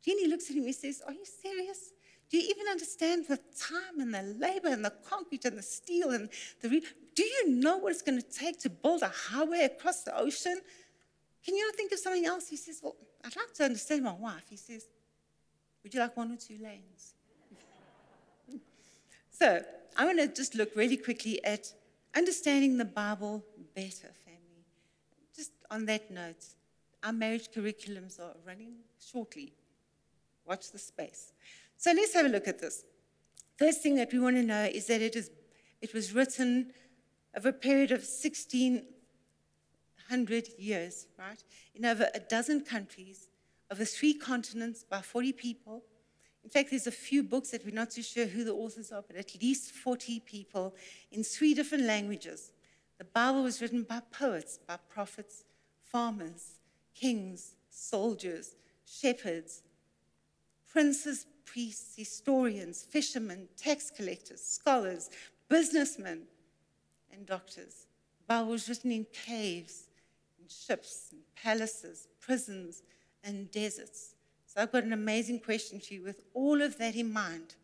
Genie 0.06 0.28
looks 0.28 0.50
at 0.50 0.56
him. 0.56 0.64
He 0.64 0.74
says, 0.74 1.02
Are 1.06 1.14
you 1.14 1.26
serious? 1.26 1.94
Do 2.32 2.38
you 2.38 2.48
even 2.50 2.67
understand 2.67 3.26
the 3.28 3.38
time 3.60 4.00
and 4.00 4.13
the 4.13 4.22
labor 4.22 4.70
and 4.70 4.86
the 4.86 4.94
concrete 5.10 5.44
and 5.44 5.58
the 5.58 5.62
steel 5.62 6.12
and 6.12 6.30
the. 6.62 6.70
Re- 6.70 6.84
do 7.13 7.24
you 7.24 7.50
know 7.50 7.78
what 7.78 7.91
it's 7.91 8.02
going 8.02 8.22
to 8.22 8.28
take 8.28 8.58
to 8.62 8.70
build 8.70 9.02
a 9.02 9.10
highway 9.10 9.63
across 9.65 10.04
the 10.04 10.17
ocean? 10.17 10.62
Can 11.44 11.56
you 11.56 11.65
not 11.65 11.76
think 11.76 11.91
of 11.91 12.00
something 12.00 12.26
else? 12.26 12.48
He 12.48 12.56
says, 12.56 12.80
Well, 12.82 12.96
I'd 13.26 13.36
like 13.36 13.54
to 13.56 13.65
understand 13.65 14.06
my 14.06 14.13
wife. 14.13 14.46
He 14.50 14.56
says, 14.56 14.86
Would 15.84 15.94
you 15.94 16.00
like 16.00 16.15
one 16.15 16.32
or 16.32 16.38
two 16.38 16.58
lanes? 16.63 17.15
so 19.32 19.62
I 19.98 20.06
want 20.06 20.20
to 20.20 20.28
just 20.30 20.56
look 20.56 20.74
really 20.74 20.98
quickly 20.98 21.44
at 21.44 21.74
understanding 22.15 22.78
the 22.78 22.86
Bible 22.86 23.44
better, 23.76 24.08
family. 24.24 24.63
Just 25.36 25.52
on 25.70 25.86
that 25.88 26.10
note, 26.10 26.46
our 27.04 27.12
marriage 27.12 27.50
curriculums 27.52 28.22
are 28.22 28.36
running 28.48 28.76
shortly. 29.12 29.52
Watch 30.46 30.72
the 30.72 30.80
space. 30.80 31.34
So 31.82 31.91
let's 31.94 32.13
have 32.13 32.26
a 32.28 32.30
look 32.30 32.48
at 32.48 32.60
this. 32.60 32.86
First 33.58 33.82
thing 33.82 33.96
that 33.96 34.13
we 34.13 34.20
want 34.20 34.36
to 34.36 34.44
know 34.44 34.70
is 34.72 34.86
that 34.86 35.02
it, 35.02 35.15
is, 35.15 35.32
it 35.82 35.96
was 35.96 36.13
written 36.13 36.74
over 37.36 37.50
a 37.50 37.54
period 37.54 37.89
of 37.89 38.02
1600 38.02 40.48
years, 40.60 41.08
right? 41.17 41.44
In 41.74 41.86
over 41.86 42.08
a 42.13 42.20
dozen 42.20 42.62
countries, 42.62 43.30
over 43.72 43.84
three 43.84 44.13
continents, 44.13 44.86
by 44.88 45.02
40 45.02 45.34
people. 45.34 45.82
In 46.44 46.52
fact, 46.52 46.70
there's 46.70 46.86
a 46.86 46.91
few 46.91 47.24
books 47.24 47.50
that 47.50 47.65
we're 47.65 47.74
not 47.74 47.89
too 47.89 48.04
sure 48.04 48.28
who 48.28 48.44
the 48.44 48.54
authors 48.54 48.91
are, 48.91 49.02
but 49.02 49.15
at 49.15 49.36
least 49.41 49.72
40 49.72 50.20
people 50.20 50.76
in 51.12 51.24
three 51.24 51.56
different 51.56 51.86
languages. 51.86 52.52
The 53.00 53.06
Bible 53.06 53.41
was 53.41 53.60
written 53.60 53.82
by 53.82 54.04
poets, 54.12 54.60
by 54.67 54.78
prophets, 54.88 55.46
farmers, 55.84 56.60
kings, 56.94 57.56
soldiers, 57.72 58.56
shepherds, 58.86 59.63
princes, 60.72 61.26
priests, 61.45 61.95
historians, 61.95 62.84
fishermen, 62.84 63.47
tax 63.58 63.91
collectors, 63.91 64.41
scholars, 64.41 65.10
businessmen, 65.49 66.23
and 67.12 67.25
doctors. 67.25 67.88
The 68.19 68.36
Bible 68.36 68.51
was 68.51 68.69
written 68.69 68.91
in 68.91 69.06
caves, 69.12 69.88
in 70.39 70.47
ships, 70.47 71.10
in 71.12 71.19
palaces, 71.36 72.08
prisons, 72.19 72.84
and 73.23 73.51
deserts. 73.51 74.15
So 74.45 74.62
I've 74.62 74.71
got 74.71 74.84
an 74.84 74.93
amazing 74.93 75.39
question 75.39 75.80
for 75.80 75.93
you 75.93 76.04
with 76.04 76.21
all 76.34 76.62
of 76.62 76.77
that 76.77 76.95
in 76.95 77.12
mind. 77.12 77.56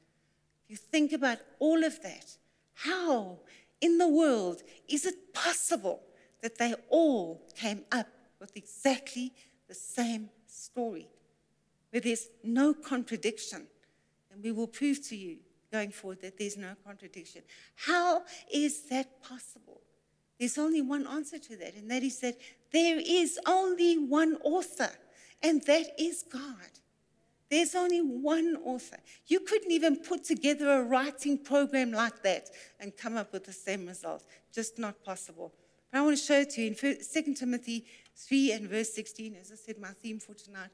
If 0.65 0.71
you 0.71 0.77
think 0.77 1.13
about 1.13 1.39
all 1.59 1.83
of 1.83 2.01
that, 2.01 2.37
how 2.73 3.39
in 3.81 3.97
the 3.97 4.07
world 4.07 4.63
is 4.87 5.05
it 5.05 5.33
possible 5.33 6.01
that 6.41 6.57
they 6.57 6.75
all 6.89 7.41
came 7.55 7.83
up 7.91 8.07
with 8.39 8.55
exactly 8.55 9.33
the 9.67 9.73
same 9.73 10.29
story, 10.47 11.07
where 11.91 12.01
there's 12.01 12.27
no 12.43 12.73
contradiction? 12.73 13.67
And 14.31 14.43
we 14.43 14.51
will 14.51 14.67
prove 14.67 15.07
to 15.09 15.15
you 15.15 15.37
going 15.71 15.91
forward 15.91 16.21
that 16.21 16.37
there's 16.37 16.57
no 16.57 16.73
contradiction. 16.85 17.41
How 17.75 18.23
is 18.53 18.83
that 18.89 19.21
possible? 19.21 19.81
There's 20.39 20.57
only 20.57 20.81
one 20.81 21.07
answer 21.07 21.39
to 21.39 21.57
that, 21.57 21.75
and 21.75 21.89
that 21.89 22.03
is 22.03 22.19
that 22.19 22.37
there 22.71 22.99
is 22.99 23.39
only 23.47 23.97
one 23.97 24.37
author, 24.43 24.91
and 25.41 25.63
that 25.63 25.87
is 25.99 26.23
God. 26.31 26.71
There's 27.49 27.75
only 27.75 28.01
one 28.01 28.57
author. 28.63 28.97
You 29.27 29.39
couldn't 29.39 29.71
even 29.71 29.97
put 29.97 30.25
together 30.25 30.69
a 30.69 30.83
writing 30.83 31.37
program 31.37 31.91
like 31.91 32.21
that 32.23 32.49
and 32.79 32.95
come 32.95 33.15
up 33.15 33.31
with 33.31 33.45
the 33.45 33.53
same 33.53 33.87
result. 33.87 34.25
Just 34.53 34.77
not 34.77 35.01
possible. 35.03 35.53
But 35.91 35.99
I 35.99 36.01
want 36.01 36.17
to 36.17 36.23
show 36.23 36.41
it 36.41 36.49
to 36.51 36.61
you 36.61 36.67
in 36.67 36.75
2 36.75 37.33
Timothy 37.33 37.85
3 38.15 38.51
and 38.51 38.69
verse 38.69 38.93
16, 38.93 39.35
as 39.39 39.51
I 39.51 39.55
said, 39.55 39.79
my 39.79 39.91
theme 40.01 40.19
for 40.19 40.33
tonight. 40.33 40.71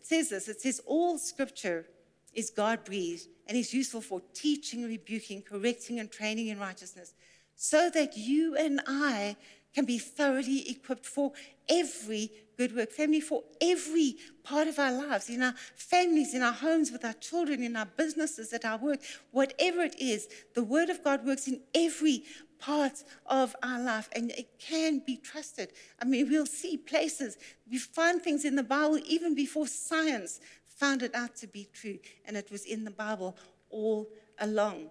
It 0.00 0.06
says 0.06 0.30
this 0.30 0.48
it 0.48 0.62
says, 0.62 0.80
All 0.86 1.18
scripture 1.18 1.84
is 2.32 2.48
God 2.48 2.84
breathed 2.84 3.26
and 3.46 3.56
is 3.56 3.74
useful 3.74 4.00
for 4.00 4.22
teaching, 4.32 4.82
rebuking, 4.84 5.42
correcting, 5.42 6.00
and 6.00 6.10
training 6.10 6.48
in 6.48 6.58
righteousness, 6.58 7.12
so 7.54 7.90
that 7.90 8.16
you 8.16 8.56
and 8.56 8.80
I 8.86 9.36
can 9.74 9.84
be 9.84 9.98
thoroughly 9.98 10.70
equipped 10.70 11.04
for 11.04 11.32
every 11.68 12.32
good 12.60 12.76
work. 12.76 12.92
Family, 12.92 13.22
for 13.22 13.42
every 13.62 14.16
part 14.42 14.68
of 14.68 14.78
our 14.78 14.92
lives, 14.92 15.30
in 15.30 15.42
our 15.42 15.54
families, 15.76 16.34
in 16.34 16.42
our 16.42 16.52
homes, 16.52 16.92
with 16.92 17.06
our 17.06 17.14
children, 17.14 17.62
in 17.62 17.74
our 17.74 17.86
businesses, 17.86 18.52
at 18.52 18.66
our 18.66 18.76
work, 18.76 19.00
whatever 19.30 19.80
it 19.80 19.98
is, 19.98 20.28
the 20.54 20.62
Word 20.62 20.90
of 20.90 21.02
God 21.02 21.24
works 21.24 21.48
in 21.48 21.62
every 21.74 22.22
part 22.58 23.02
of 23.24 23.56
our 23.62 23.80
life 23.80 24.10
and 24.14 24.30
it 24.32 24.58
can 24.58 24.98
be 25.06 25.16
trusted. 25.16 25.72
I 26.02 26.04
mean, 26.04 26.28
we'll 26.28 26.44
see 26.44 26.76
places, 26.76 27.38
we 27.70 27.78
find 27.78 28.20
things 28.20 28.44
in 28.44 28.56
the 28.56 28.62
Bible 28.62 28.98
even 29.06 29.34
before 29.34 29.66
science 29.66 30.38
found 30.76 31.02
it 31.02 31.14
out 31.14 31.36
to 31.36 31.46
be 31.46 31.66
true, 31.72 31.98
and 32.26 32.36
it 32.36 32.50
was 32.50 32.66
in 32.66 32.84
the 32.84 32.90
Bible 32.90 33.38
all 33.70 34.06
along. 34.38 34.90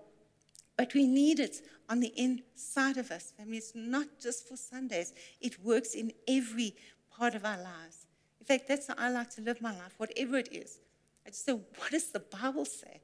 But 0.76 0.96
we 0.96 1.06
need 1.06 1.40
it 1.40 1.62
on 1.88 2.00
the 2.00 2.14
inside 2.16 2.98
of 2.98 3.12
us. 3.12 3.34
I 3.40 3.44
mean, 3.44 3.56
it's 3.56 3.74
not 3.76 4.08
just 4.20 4.48
for 4.48 4.56
Sundays, 4.56 5.14
it 5.42 5.64
works 5.64 5.94
in 5.94 6.14
every 6.28 6.74
part 7.20 7.36
of 7.36 7.44
our 7.44 7.58
lives. 7.58 8.08
In 8.40 8.46
fact, 8.46 8.68
that's 8.68 8.88
how 8.88 8.96
I 8.98 9.10
like 9.10 9.30
to 9.32 9.42
live 9.42 9.62
my 9.62 9.72
life, 9.72 9.94
whatever 9.98 10.38
it 10.38 10.48
is. 10.54 10.80
I 11.26 11.30
just 11.30 11.46
say, 11.46 11.52
what 11.52 11.92
does 11.92 12.12
the 12.12 12.22
Bible 12.22 12.64
say? 12.66 13.02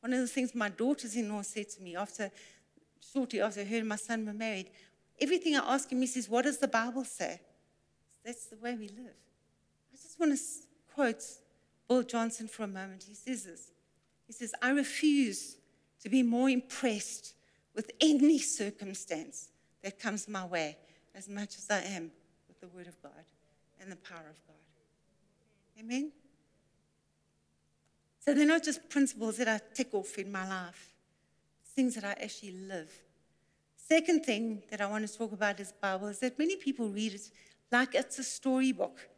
One 0.00 0.12
of 0.12 0.20
the 0.20 0.28
things 0.28 0.54
my 0.54 0.68
daughters 0.68 1.16
in 1.16 1.28
law 1.28 1.42
said 1.42 1.68
to 1.70 1.82
me 1.82 1.96
after, 1.96 2.30
shortly 3.12 3.40
after 3.40 3.64
her 3.64 3.78
and 3.78 3.88
my 3.88 3.96
son 3.96 4.24
were 4.24 4.32
married, 4.32 4.70
everything 5.20 5.56
I 5.56 5.74
ask 5.74 5.90
him, 5.90 6.00
he 6.00 6.06
says, 6.06 6.28
What 6.28 6.44
does 6.44 6.58
the 6.58 6.68
Bible 6.68 7.04
say? 7.04 7.40
That's 8.24 8.46
the 8.46 8.56
way 8.56 8.74
we 8.74 8.88
live. 8.88 9.16
I 9.92 9.96
just 9.96 10.18
want 10.20 10.36
to 10.36 10.42
quote 10.94 11.24
Bill 11.88 12.04
Johnson 12.04 12.46
for 12.46 12.62
a 12.62 12.68
moment. 12.68 13.04
He 13.08 13.14
says 13.14 13.44
this 13.44 13.72
He 14.26 14.32
says, 14.32 14.54
I 14.62 14.70
refuse 14.70 15.56
to 16.02 16.08
be 16.08 16.22
more 16.22 16.48
impressed 16.48 17.34
with 17.74 17.90
any 18.00 18.38
circumstance 18.38 19.48
that 19.82 19.98
comes 19.98 20.28
my 20.28 20.44
way 20.44 20.76
as 21.14 21.28
much 21.28 21.58
as 21.58 21.66
I 21.68 21.80
am 21.80 22.12
with 22.46 22.60
the 22.60 22.68
Word 22.68 22.86
of 22.86 23.00
God 23.02 23.24
and 23.80 23.90
the 23.90 23.96
power 23.96 24.26
of 24.30 24.46
God. 24.46 24.56
Amen? 25.78 26.12
So 28.24 28.34
they're 28.34 28.46
not 28.46 28.64
just 28.64 28.88
principles 28.88 29.36
that 29.36 29.48
I 29.48 29.60
tick 29.74 29.88
off 29.92 30.18
in 30.18 30.32
my 30.32 30.48
life, 30.48 30.92
it's 31.60 31.70
things 31.70 31.94
that 31.94 32.04
I 32.04 32.22
actually 32.22 32.56
live. 32.68 32.90
Second 33.76 34.24
thing 34.24 34.62
that 34.70 34.80
I 34.80 34.86
want 34.86 35.06
to 35.06 35.16
talk 35.16 35.30
about 35.30 35.60
is 35.60 35.72
Bible 35.80 36.08
is 36.08 36.18
that 36.18 36.38
many 36.38 36.56
people 36.56 36.88
read 36.88 37.14
it 37.14 37.30
like 37.70 37.94
it's 37.94 38.18
a 38.18 38.24
storybook, 38.24 39.08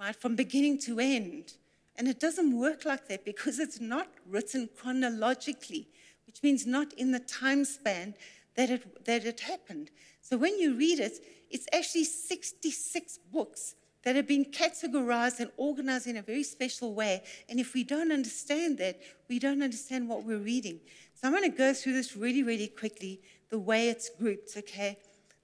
right, 0.00 0.16
from 0.16 0.34
beginning 0.34 0.78
to 0.80 0.98
end. 0.98 1.54
And 1.96 2.08
it 2.08 2.20
doesn't 2.20 2.56
work 2.56 2.84
like 2.84 3.08
that 3.08 3.24
because 3.24 3.58
it's 3.58 3.80
not 3.80 4.08
written 4.26 4.70
chronologically, 4.76 5.88
which 6.26 6.42
means 6.42 6.64
not 6.64 6.92
in 6.94 7.10
the 7.10 7.18
time 7.18 7.64
span 7.64 8.14
that 8.54 8.70
it, 8.70 9.04
that 9.04 9.26
it 9.26 9.40
happened. 9.40 9.90
So 10.22 10.38
when 10.38 10.58
you 10.58 10.74
read 10.74 11.00
it, 11.00 11.18
it's 11.50 11.66
actually 11.72 12.04
66 12.04 13.18
books 13.32 13.74
that 14.08 14.16
have 14.16 14.26
been 14.26 14.46
categorized 14.46 15.38
and 15.38 15.50
organized 15.58 16.06
in 16.06 16.16
a 16.16 16.22
very 16.22 16.42
special 16.42 16.94
way. 16.94 17.22
And 17.50 17.60
if 17.60 17.74
we 17.74 17.84
don't 17.84 18.10
understand 18.10 18.78
that, 18.78 18.98
we 19.28 19.38
don't 19.38 19.62
understand 19.62 20.08
what 20.08 20.24
we're 20.24 20.38
reading. 20.38 20.80
So 21.12 21.28
I'm 21.28 21.34
going 21.34 21.42
to 21.42 21.54
go 21.54 21.74
through 21.74 21.92
this 21.92 22.16
really, 22.16 22.42
really 22.42 22.68
quickly, 22.68 23.20
the 23.50 23.58
way 23.58 23.90
it's 23.90 24.08
grouped, 24.08 24.56
okay? 24.56 24.96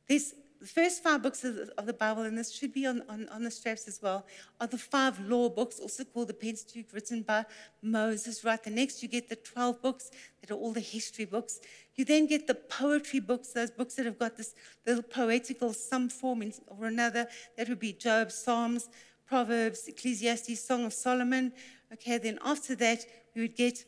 There's 0.09 0.33
the 0.63 0.67
first 0.67 1.03
five 1.03 1.23
books 1.23 1.45
of 1.45 1.57
the, 1.57 1.75
of 1.77 1.85
the 1.85 1.93
Bible, 1.93 2.23
and 2.23 2.39
this 2.39 2.55
should 2.55 2.73
be 2.73 2.87
on, 2.87 3.03
on, 3.11 3.29
on, 3.29 3.45
the 3.45 3.51
straps 3.51 3.87
as 3.87 4.01
well, 4.01 4.25
are 4.59 4.67
the 4.67 4.79
five 4.79 5.21
law 5.21 5.51
books, 5.51 5.79
also 5.79 6.03
called 6.03 6.29
the 6.29 6.33
Pentateuch, 6.33 6.87
written 6.91 7.21
by 7.21 7.45
Moses, 7.83 8.45
right? 8.45 8.63
The 8.65 8.71
next, 8.71 9.03
you 9.03 9.11
get 9.11 9.29
the 9.29 9.37
12 9.37 9.83
books 9.83 10.11
that 10.41 10.51
are 10.51 10.59
all 10.59 10.73
the 10.73 10.81
history 10.81 11.27
books. 11.27 11.61
You 11.97 12.05
then 12.05 12.27
get 12.27 12.47
the 12.47 12.55
poetry 12.55 13.21
books, 13.21 13.53
those 13.53 13.71
books 13.71 13.95
that 13.95 14.07
have 14.07 14.19
got 14.19 14.37
this 14.37 14.55
little 14.87 15.03
poetical, 15.03 15.73
some 15.73 16.09
form 16.09 16.43
or 16.67 16.87
another. 16.87 17.27
That 17.57 17.69
would 17.69 17.79
be 17.79 17.93
Job, 17.93 18.33
Psalms, 18.33 18.89
Proverbs, 19.27 19.87
Ecclesiastes, 19.87 20.65
Song 20.65 20.85
of 20.85 20.93
Solomon. 20.93 21.53
Okay, 21.93 22.19
then 22.19 22.39
after 22.45 22.75
that, 22.77 23.07
we 23.35 23.43
would 23.43 23.57
get 23.57 23.85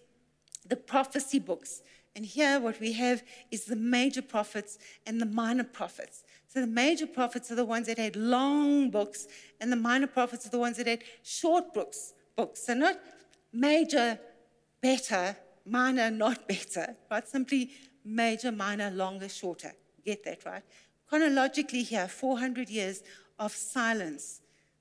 the 0.68 0.76
prophecy 0.76 1.38
books. 1.38 1.82
And 2.14 2.24
here, 2.24 2.60
what 2.60 2.80
we 2.80 2.92
have 2.92 3.22
is 3.50 3.64
the 3.64 3.76
major 3.76 4.22
prophets 4.22 4.78
and 5.06 5.20
the 5.20 5.26
minor 5.26 5.64
prophets. 5.64 6.24
So 6.48 6.60
the 6.60 6.66
major 6.66 7.06
prophets 7.06 7.50
are 7.50 7.56
the 7.56 7.64
ones 7.64 7.88
that 7.88 7.98
had 7.98 8.16
long 8.16 8.90
books, 8.90 9.26
and 9.60 9.70
the 9.70 9.76
minor 9.76 10.06
prophets 10.06 10.46
are 10.46 10.50
the 10.50 10.58
ones 10.58 10.78
that 10.78 10.86
had 10.86 11.02
short 11.22 11.74
books. 11.74 12.14
Books. 12.36 12.64
So 12.66 12.74
not 12.74 12.98
major, 13.52 14.18
better, 14.80 15.36
minor, 15.66 16.10
not 16.10 16.48
better, 16.48 16.96
but 17.10 17.28
simply 17.28 17.70
major, 18.06 18.52
minor, 18.52 18.90
longer, 18.90 19.28
shorter. 19.28 19.72
Get 20.04 20.24
that 20.24 20.44
right? 20.44 20.62
Chronologically, 21.08 21.82
here, 21.82 22.08
400 22.08 22.68
years 22.68 23.02
of 23.38 23.52
silence. 23.52 24.40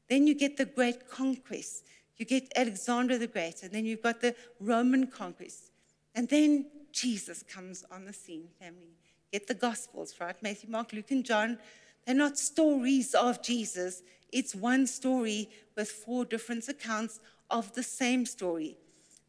Then 0.10 0.28
you 0.28 0.36
get 0.36 0.58
the 0.58 0.66
great 0.66 1.10
conquest. 1.10 1.84
You 2.18 2.26
get 2.26 2.52
Alexander 2.56 3.18
the 3.18 3.28
Great, 3.28 3.64
and 3.64 3.72
then 3.72 3.86
you've 3.86 4.02
got 4.02 4.22
the 4.22 4.36
Roman 4.60 5.08
conquest. 5.08 5.72
And 6.14 6.30
then 6.30 6.68
Jesus 6.92 7.44
comes 7.44 7.84
on 7.92 8.06
the 8.06 8.14
scene, 8.14 8.48
family. 8.60 8.96
Get 9.34 9.48
the 9.48 9.54
Gospels, 9.54 10.16
right? 10.22 10.36
Matthew, 10.42 10.70
Mark, 10.70 10.94
Luke, 10.94 11.12
and 11.12 11.26
John. 11.26 11.58
They're 12.06 12.16
not 12.16 12.38
stories 12.38 13.14
of 13.14 13.42
Jesus, 13.42 14.04
it's 14.32 14.54
one 14.54 14.86
story 14.86 15.50
with 15.76 15.90
four 15.90 16.26
different 16.26 16.68
accounts 16.68 17.20
of 17.50 17.74
the 17.74 17.84
same 17.84 18.26
story. 18.26 18.78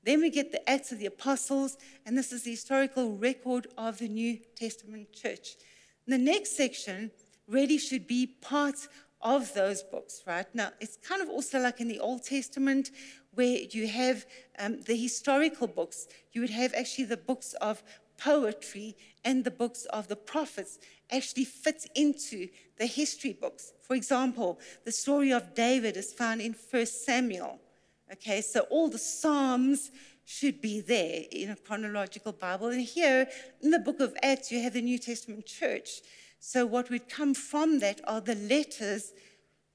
Then 0.06 0.20
we 0.20 0.30
get 0.30 0.52
the 0.52 0.70
Acts 0.70 0.92
of 0.92 1.00
the 1.00 1.06
Apostles, 1.06 1.76
and 2.06 2.16
this 2.16 2.30
is 2.30 2.44
the 2.44 2.52
historical 2.52 3.16
record 3.16 3.66
of 3.76 3.98
the 3.98 4.06
New 4.06 4.38
Testament 4.54 5.12
church. 5.12 5.56
the 6.06 6.16
next 6.16 6.56
section 6.56 7.10
really 7.48 7.76
should 7.76 8.06
be 8.06 8.24
part 8.24 8.86
of 9.20 9.52
those 9.54 9.82
books, 9.82 10.22
right? 10.24 10.46
Now, 10.54 10.70
it's 10.80 10.96
kind 10.96 11.20
of 11.20 11.28
also 11.28 11.58
like 11.58 11.80
in 11.80 11.88
the 11.88 11.98
Old 11.98 12.22
Testament 12.22 12.92
where 13.34 13.58
you 13.70 13.88
have 13.88 14.24
um, 14.60 14.80
the 14.82 14.94
historical 14.94 15.66
books, 15.66 16.06
you 16.32 16.40
would 16.40 16.50
have 16.50 16.72
actually 16.74 17.06
the 17.06 17.16
books 17.16 17.54
of 17.54 17.82
poetry 18.16 18.96
and 19.24 19.42
the 19.42 19.50
books 19.50 19.86
of 19.86 20.06
the 20.06 20.14
prophets 20.14 20.78
actually 21.10 21.46
fit 21.46 21.84
into 21.96 22.48
the 22.78 22.86
history 22.86 23.32
books. 23.32 23.72
For 23.82 23.96
example, 23.96 24.60
the 24.84 24.92
story 24.92 25.32
of 25.32 25.52
David 25.54 25.96
is 25.96 26.12
found 26.12 26.40
in 26.40 26.54
1 26.70 26.86
Samuel. 26.86 27.58
Okay, 28.12 28.40
so 28.40 28.60
all 28.70 28.88
the 28.88 28.98
Psalms 28.98 29.90
should 30.24 30.60
be 30.60 30.80
there 30.80 31.22
in 31.30 31.50
a 31.50 31.56
chronological 31.56 32.32
Bible. 32.32 32.68
And 32.68 32.82
here 32.82 33.28
in 33.62 33.70
the 33.70 33.78
book 33.78 34.00
of 34.00 34.16
Acts, 34.22 34.50
you 34.52 34.60
have 34.62 34.74
the 34.74 34.82
New 34.82 34.98
Testament 34.98 35.46
church. 35.46 36.00
So, 36.38 36.66
what 36.66 36.90
would 36.90 37.08
come 37.08 37.34
from 37.34 37.80
that 37.80 38.00
are 38.04 38.20
the 38.20 38.34
letters 38.34 39.12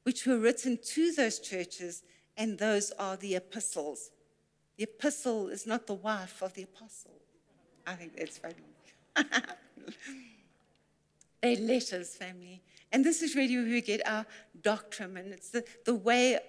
which 0.03 0.25
were 0.25 0.37
written 0.37 0.77
to 0.83 1.11
those 1.13 1.39
churches, 1.39 2.03
and 2.37 2.57
those 2.57 2.91
are 2.91 3.17
the 3.17 3.35
epistles. 3.35 4.11
The 4.77 4.83
epistle 4.83 5.49
is 5.49 5.67
not 5.67 5.87
the 5.87 5.93
wife 5.93 6.41
of 6.41 6.53
the 6.53 6.63
apostle. 6.63 7.11
I 7.85 7.93
think 7.93 8.15
that's 8.15 8.37
funny. 8.37 8.55
They're 11.41 11.57
letters, 11.57 12.15
family. 12.15 12.61
And 12.91 13.03
this 13.05 13.21
is 13.21 13.35
really 13.35 13.57
where 13.57 13.65
we 13.65 13.81
get 13.81 14.07
our 14.07 14.25
doctrine, 14.61 15.17
and 15.17 15.33
it's 15.33 15.49
the, 15.49 15.63
the 15.85 15.95
way 15.95 16.39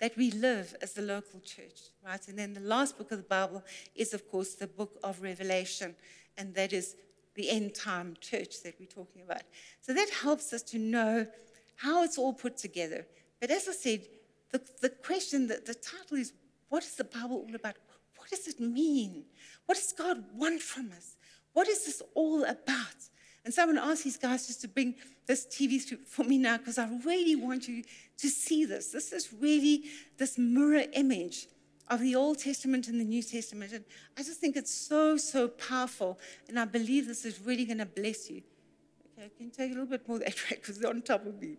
that 0.00 0.16
we 0.16 0.30
live 0.30 0.74
as 0.80 0.94
the 0.94 1.02
local 1.02 1.40
church, 1.40 1.80
right? 2.04 2.26
And 2.28 2.38
then 2.38 2.54
the 2.54 2.60
last 2.60 2.96
book 2.96 3.12
of 3.12 3.18
the 3.18 3.24
Bible 3.24 3.62
is, 3.94 4.14
of 4.14 4.28
course, 4.30 4.54
the 4.54 4.66
book 4.66 4.98
of 5.04 5.20
Revelation, 5.20 5.94
and 6.38 6.54
that 6.54 6.72
is 6.72 6.96
the 7.34 7.50
end 7.50 7.74
time 7.74 8.16
church 8.20 8.62
that 8.64 8.74
we're 8.80 8.86
talking 8.86 9.22
about. 9.22 9.42
So 9.80 9.92
that 9.92 10.10
helps 10.10 10.52
us 10.52 10.62
to 10.62 10.78
know 10.78 11.26
how 11.76 12.02
it's 12.02 12.18
all 12.18 12.32
put 12.32 12.56
together. 12.56 13.06
But 13.40 13.50
as 13.50 13.68
I 13.68 13.72
said, 13.72 14.06
the, 14.50 14.60
the 14.80 14.88
question, 14.88 15.46
the, 15.46 15.62
the 15.64 15.74
title 15.74 16.16
is 16.16 16.32
what 16.68 16.82
is 16.82 16.94
the 16.94 17.04
Bible 17.04 17.44
all 17.46 17.54
about? 17.54 17.76
What 18.16 18.30
does 18.30 18.46
it 18.48 18.60
mean? 18.60 19.24
What 19.66 19.76
does 19.76 19.92
God 19.92 20.24
want 20.34 20.62
from 20.62 20.92
us? 20.92 21.16
What 21.52 21.68
is 21.68 21.84
this 21.84 22.02
all 22.14 22.44
about? 22.44 23.00
And 23.44 23.54
someone 23.54 23.78
asked 23.78 24.04
these 24.04 24.18
guys 24.18 24.46
just 24.46 24.60
to 24.62 24.68
bring 24.68 24.94
this 25.26 25.46
TV 25.46 25.80
for 26.06 26.24
me 26.24 26.36
now 26.36 26.58
because 26.58 26.78
I 26.78 26.88
really 27.04 27.36
want 27.36 27.68
you 27.68 27.82
to 28.18 28.28
see 28.28 28.64
this. 28.64 28.88
This 28.88 29.12
is 29.12 29.32
really 29.32 29.84
this 30.18 30.36
mirror 30.36 30.84
image 30.92 31.46
of 31.88 32.00
the 32.00 32.14
Old 32.14 32.38
Testament 32.38 32.86
and 32.88 33.00
the 33.00 33.04
New 33.04 33.22
Testament. 33.22 33.72
And 33.72 33.84
I 34.16 34.22
just 34.22 34.40
think 34.40 34.56
it's 34.56 34.72
so, 34.72 35.16
so 35.16 35.48
powerful. 35.48 36.18
And 36.48 36.58
I 36.58 36.64
believe 36.66 37.06
this 37.06 37.24
is 37.24 37.40
really 37.40 37.64
going 37.64 37.78
to 37.78 37.86
bless 37.86 38.30
you. 38.30 38.42
Okay, 39.18 39.30
can 39.36 39.46
you 39.46 39.52
take 39.52 39.70
a 39.70 39.74
little 39.74 39.86
bit 39.86 40.06
more 40.06 40.18
of 40.18 40.24
that 40.24 40.36
track 40.36 40.60
because 40.60 40.82
on 40.84 41.02
top 41.02 41.26
of 41.26 41.40
me. 41.40 41.56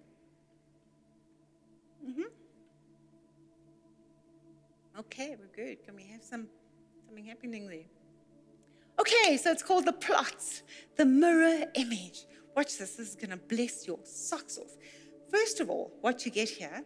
Mm-hmm. 2.07 2.21
Okay, 4.99 5.35
we're 5.39 5.65
good. 5.65 5.83
Can 5.83 5.95
we 5.95 6.03
have 6.03 6.23
some 6.23 6.47
something 7.07 7.25
happening 7.25 7.67
there? 7.67 8.00
Okay, 9.01 9.35
so 9.37 9.49
it's 9.51 9.63
called 9.63 9.85
the 9.85 9.93
plot, 9.93 10.61
the 10.95 11.05
mirror 11.05 11.65
image. 11.73 12.25
Watch 12.55 12.77
this, 12.77 12.97
this 12.97 13.09
is 13.09 13.15
going 13.15 13.31
to 13.31 13.37
bless 13.37 13.87
your 13.87 13.97
socks 14.03 14.59
off. 14.59 14.77
First 15.31 15.59
of 15.59 15.71
all, 15.71 15.91
what 16.01 16.23
you 16.23 16.29
get 16.29 16.49
here 16.49 16.83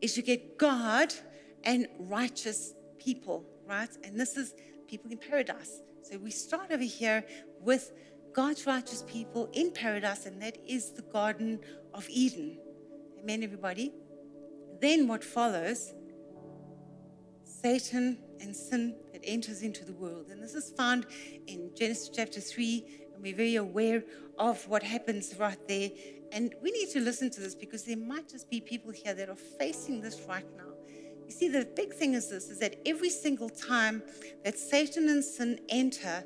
is 0.00 0.16
you 0.16 0.22
get 0.22 0.56
God 0.56 1.12
and 1.64 1.86
righteous 1.98 2.72
people, 2.98 3.44
right? 3.66 3.90
And 4.04 4.18
this 4.18 4.38
is 4.38 4.54
people 4.88 5.10
in 5.10 5.18
paradise. 5.18 5.82
So 6.02 6.16
we 6.16 6.30
start 6.30 6.70
over 6.70 6.82
here 6.82 7.26
with 7.60 7.92
God's 8.32 8.66
righteous 8.66 9.04
people 9.06 9.50
in 9.52 9.72
paradise, 9.72 10.24
and 10.24 10.40
that 10.40 10.56
is 10.66 10.92
the 10.92 11.02
Garden 11.02 11.60
of 11.92 12.08
Eden. 12.08 12.56
Amen, 13.20 13.42
everybody? 13.42 13.92
Then 14.80 15.08
what 15.08 15.22
follows 15.22 15.92
Satan 17.44 18.16
and 18.40 18.56
sin 18.56 18.94
that 19.16 19.26
enters 19.26 19.62
into 19.62 19.82
the 19.82 19.94
world. 19.94 20.26
And 20.30 20.42
this 20.42 20.54
is 20.54 20.70
found 20.76 21.06
in 21.46 21.70
Genesis 21.74 22.10
chapter 22.14 22.38
3, 22.38 22.84
and 23.14 23.22
we're 23.22 23.34
very 23.34 23.54
aware 23.56 24.04
of 24.38 24.68
what 24.68 24.82
happens 24.82 25.34
right 25.38 25.56
there. 25.66 25.88
And 26.32 26.54
we 26.62 26.70
need 26.70 26.90
to 26.90 27.00
listen 27.00 27.30
to 27.30 27.40
this 27.40 27.54
because 27.54 27.84
there 27.84 27.96
might 27.96 28.28
just 28.28 28.50
be 28.50 28.60
people 28.60 28.92
here 28.92 29.14
that 29.14 29.30
are 29.30 29.34
facing 29.58 30.02
this 30.02 30.20
right 30.28 30.44
now. 30.58 30.64
You 31.24 31.32
see, 31.32 31.48
the 31.48 31.66
big 31.74 31.94
thing 31.94 32.12
is 32.12 32.28
this 32.28 32.50
is 32.50 32.58
that 32.58 32.76
every 32.84 33.08
single 33.08 33.48
time 33.48 34.02
that 34.44 34.58
Satan 34.58 35.08
and 35.08 35.24
sin 35.24 35.60
enter, 35.70 36.22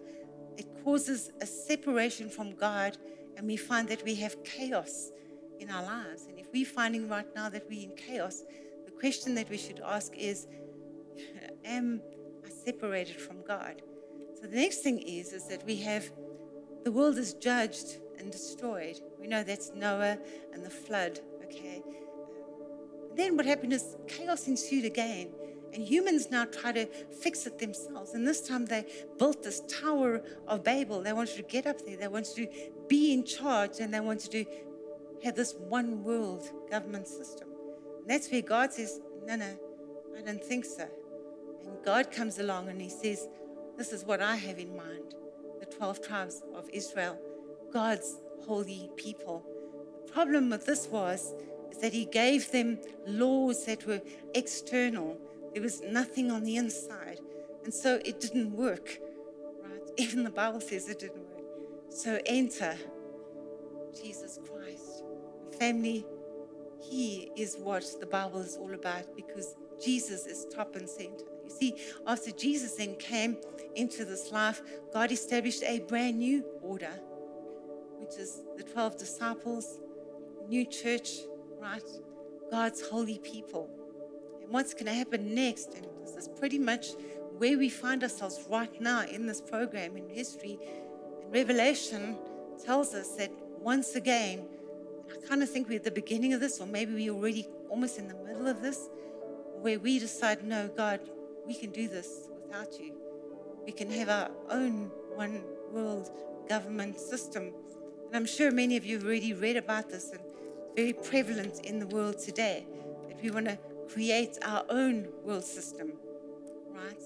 it 0.57 0.67
causes 0.83 1.31
a 1.41 1.47
separation 1.47 2.29
from 2.29 2.57
God, 2.57 2.99
and 3.37 3.47
we 3.47 3.57
find 3.57 3.89
that 3.89 4.03
we 4.05 4.17
have 4.17 4.43
chaos 4.43 5.13
in 5.61 5.71
our 5.71 5.85
lives. 5.85 6.27
And 6.29 6.41
if 6.41 6.49
we're 6.53 6.67
finding 6.67 7.09
right 7.09 7.27
now 7.37 7.49
that 7.51 7.67
we're 7.71 7.89
in 7.89 7.97
chaos, 7.97 8.43
the 8.85 8.91
question 8.91 9.37
that 9.37 9.49
we 9.49 9.59
should 9.59 9.81
ask 9.87 10.13
is, 10.17 10.49
am 11.65 12.01
separated 12.65 13.21
from 13.21 13.43
God? 13.47 13.83
So 14.41 14.47
the 14.47 14.57
next 14.57 14.79
thing 14.79 14.99
is, 14.99 15.33
is 15.33 15.49
that 15.49 15.65
we 15.67 15.77
have 15.77 16.11
the 16.85 16.93
world 16.93 17.19
is 17.19 17.35
judged 17.35 17.99
and 18.19 18.33
destroyed. 18.33 19.01
We 19.21 19.27
know 19.27 19.43
that's 19.43 19.73
Noah 19.75 20.19
and 20.53 20.65
the 20.65 20.71
flood, 20.71 21.21
okay? 21.45 21.83
Then 23.15 23.37
what 23.37 23.45
happened 23.45 23.73
is 23.73 23.97
chaos 24.09 24.47
ensued 24.49 24.85
again. 24.85 25.31
And 25.73 25.83
humans 25.83 26.31
now 26.31 26.47
try 26.47 26.73
to 26.73 26.87
fix 26.87 27.47
it 27.47 27.59
themselves. 27.59 28.15
And 28.15 28.27
this 28.27 28.41
time 28.47 28.67
they 28.67 28.87
built 29.19 29.43
this 29.43 29.63
Tower 29.69 30.23
of 30.49 30.65
Babel. 30.65 31.03
They 31.03 31.13
wanted 31.13 31.37
to 31.37 31.43
get 31.43 31.67
up 31.67 31.85
there. 31.87 31.97
They 31.97 32.09
wanted 32.09 32.35
to 32.37 32.49
be 32.89 33.13
in 33.13 33.25
charge 33.25 33.79
and 33.79 33.95
they 33.95 34.01
wanted 34.01 34.33
to 34.33 34.45
have 35.23 35.37
this 35.37 35.55
one 35.55 36.03
world 36.03 36.51
government 36.71 37.07
system. 37.07 37.49
And 38.01 38.09
that's 38.09 38.31
where 38.33 38.43
God 38.43 38.73
says, 38.73 39.01
No, 39.27 39.37
no, 39.37 39.57
I 40.19 40.23
don't 40.23 40.43
think 40.43 40.65
so. 40.65 40.89
And 41.67 41.85
God 41.85 42.11
comes 42.11 42.39
along 42.39 42.69
and 42.69 42.81
He 42.81 42.89
says, 42.89 43.29
This 43.77 43.93
is 43.93 44.05
what 44.05 44.21
I 44.21 44.37
have 44.37 44.59
in 44.59 44.77
mind 44.77 45.15
the 45.61 45.67
12 45.67 46.07
tribes 46.07 46.43
of 46.55 46.69
Israel, 46.73 47.19
God's 47.73 48.21
holy 48.47 48.91
people. 48.97 49.45
The 50.07 50.13
problem 50.13 50.51
with 50.51 50.65
this 50.65 50.89
was 50.89 51.35
that 51.81 51.93
He 51.93 52.07
gave 52.07 52.51
them 52.51 52.79
laws 53.07 53.67
that 53.67 53.87
were 53.87 54.01
external, 54.35 55.19
there 55.53 55.63
was 55.63 55.83
nothing 55.83 56.31
on 56.31 56.45
the 56.45 56.57
inside. 56.57 57.21
And 57.65 57.75
so 57.75 58.01
it 58.05 58.21
didn't 58.21 58.53
work, 58.53 58.99
right? 59.63 59.83
Even 59.99 60.25
the 60.25 60.31
Bible 60.31 60.61
says 60.61 60.89
it 60.89 60.99
didn't 60.99 61.29
work. 61.29 61.45
So 61.91 62.19
enter 62.27 62.77
Jesus 64.01 64.39
Christ. 64.49 65.05
Family, 65.59 66.07
He 66.81 67.31
is 67.37 67.57
what 67.61 67.85
the 68.01 68.07
Bible 68.07 68.41
is 68.41 68.57
all 68.57 68.73
about 68.73 69.15
because 69.15 69.57
Jesus 69.83 70.27
is 70.27 70.47
top 70.55 70.77
and 70.77 70.89
center. 70.89 71.25
You 71.51 71.57
see, 71.57 71.75
after 72.07 72.31
Jesus 72.31 72.75
then 72.75 72.95
came 72.97 73.37
into 73.75 74.05
this 74.05 74.31
life, 74.31 74.63
God 74.93 75.11
established 75.11 75.63
a 75.65 75.81
brand 75.81 76.19
new 76.19 76.45
order, 76.63 76.93
which 77.99 78.17
is 78.19 78.43
the 78.57 78.63
12 78.63 78.97
disciples, 78.97 79.81
new 80.49 80.65
church, 80.65 81.11
right? 81.61 81.83
God's 82.51 82.87
holy 82.87 83.19
people. 83.19 83.69
And 84.43 84.51
what's 84.53 84.75
going 84.75 84.87
to 84.87 84.95
happen 84.95 85.35
next, 85.35 85.75
and 85.75 85.87
this 86.05 86.15
is 86.15 86.29
pretty 86.29 86.59
much 86.59 86.93
where 87.37 87.59
we 87.59 87.69
find 87.69 88.03
ourselves 88.03 88.45
right 88.49 88.81
now 88.81 89.03
in 89.03 89.27
this 89.27 89.41
program 89.41 89.97
in 89.97 90.09
history. 90.09 90.59
And 91.23 91.33
Revelation 91.33 92.17
tells 92.65 92.95
us 92.95 93.17
that 93.17 93.33
once 93.59 93.97
again, 93.97 94.45
I 95.11 95.27
kind 95.27 95.43
of 95.43 95.51
think 95.51 95.69
we're 95.69 95.77
at 95.77 95.85
the 95.85 95.91
beginning 95.91 96.33
of 96.33 96.41
this, 96.41 96.61
or 96.61 96.67
maybe 96.67 96.95
we're 96.95 97.13
already 97.13 97.49
almost 97.69 97.99
in 97.99 98.07
the 98.07 98.15
middle 98.15 98.47
of 98.47 98.63
this, 98.63 98.89
where 99.61 99.81
we 99.81 99.99
decide, 99.99 100.45
no, 100.45 100.69
God, 100.69 101.01
we 101.47 101.55
can 101.55 101.71
do 101.71 101.89
this 101.89 102.29
without 102.43 102.79
you. 102.81 102.95
We 103.65 103.73
can 103.73 103.91
have 103.91 104.09
our 104.09 104.31
own 104.51 104.91
one 105.15 105.43
world 105.73 106.11
government 106.49 106.99
system. 106.99 107.53
And 108.07 108.17
I'm 108.17 108.27
sure 108.27 108.51
many 108.51 108.77
of 108.77 108.85
you 108.85 108.97
have 108.97 109.07
already 109.07 109.33
read 109.33 109.57
about 109.57 109.91
this 109.91 110.11
and 110.11 110.21
very 110.75 110.93
prevalent 110.93 111.61
in 111.65 111.79
the 111.79 111.87
world 111.87 112.19
today 112.19 112.67
that 113.09 113.23
we 113.23 113.31
want 113.31 113.47
to 113.47 113.59
create 113.93 114.39
our 114.43 114.65
own 114.69 115.09
world 115.25 115.45
system, 115.45 115.93
right? 116.73 117.03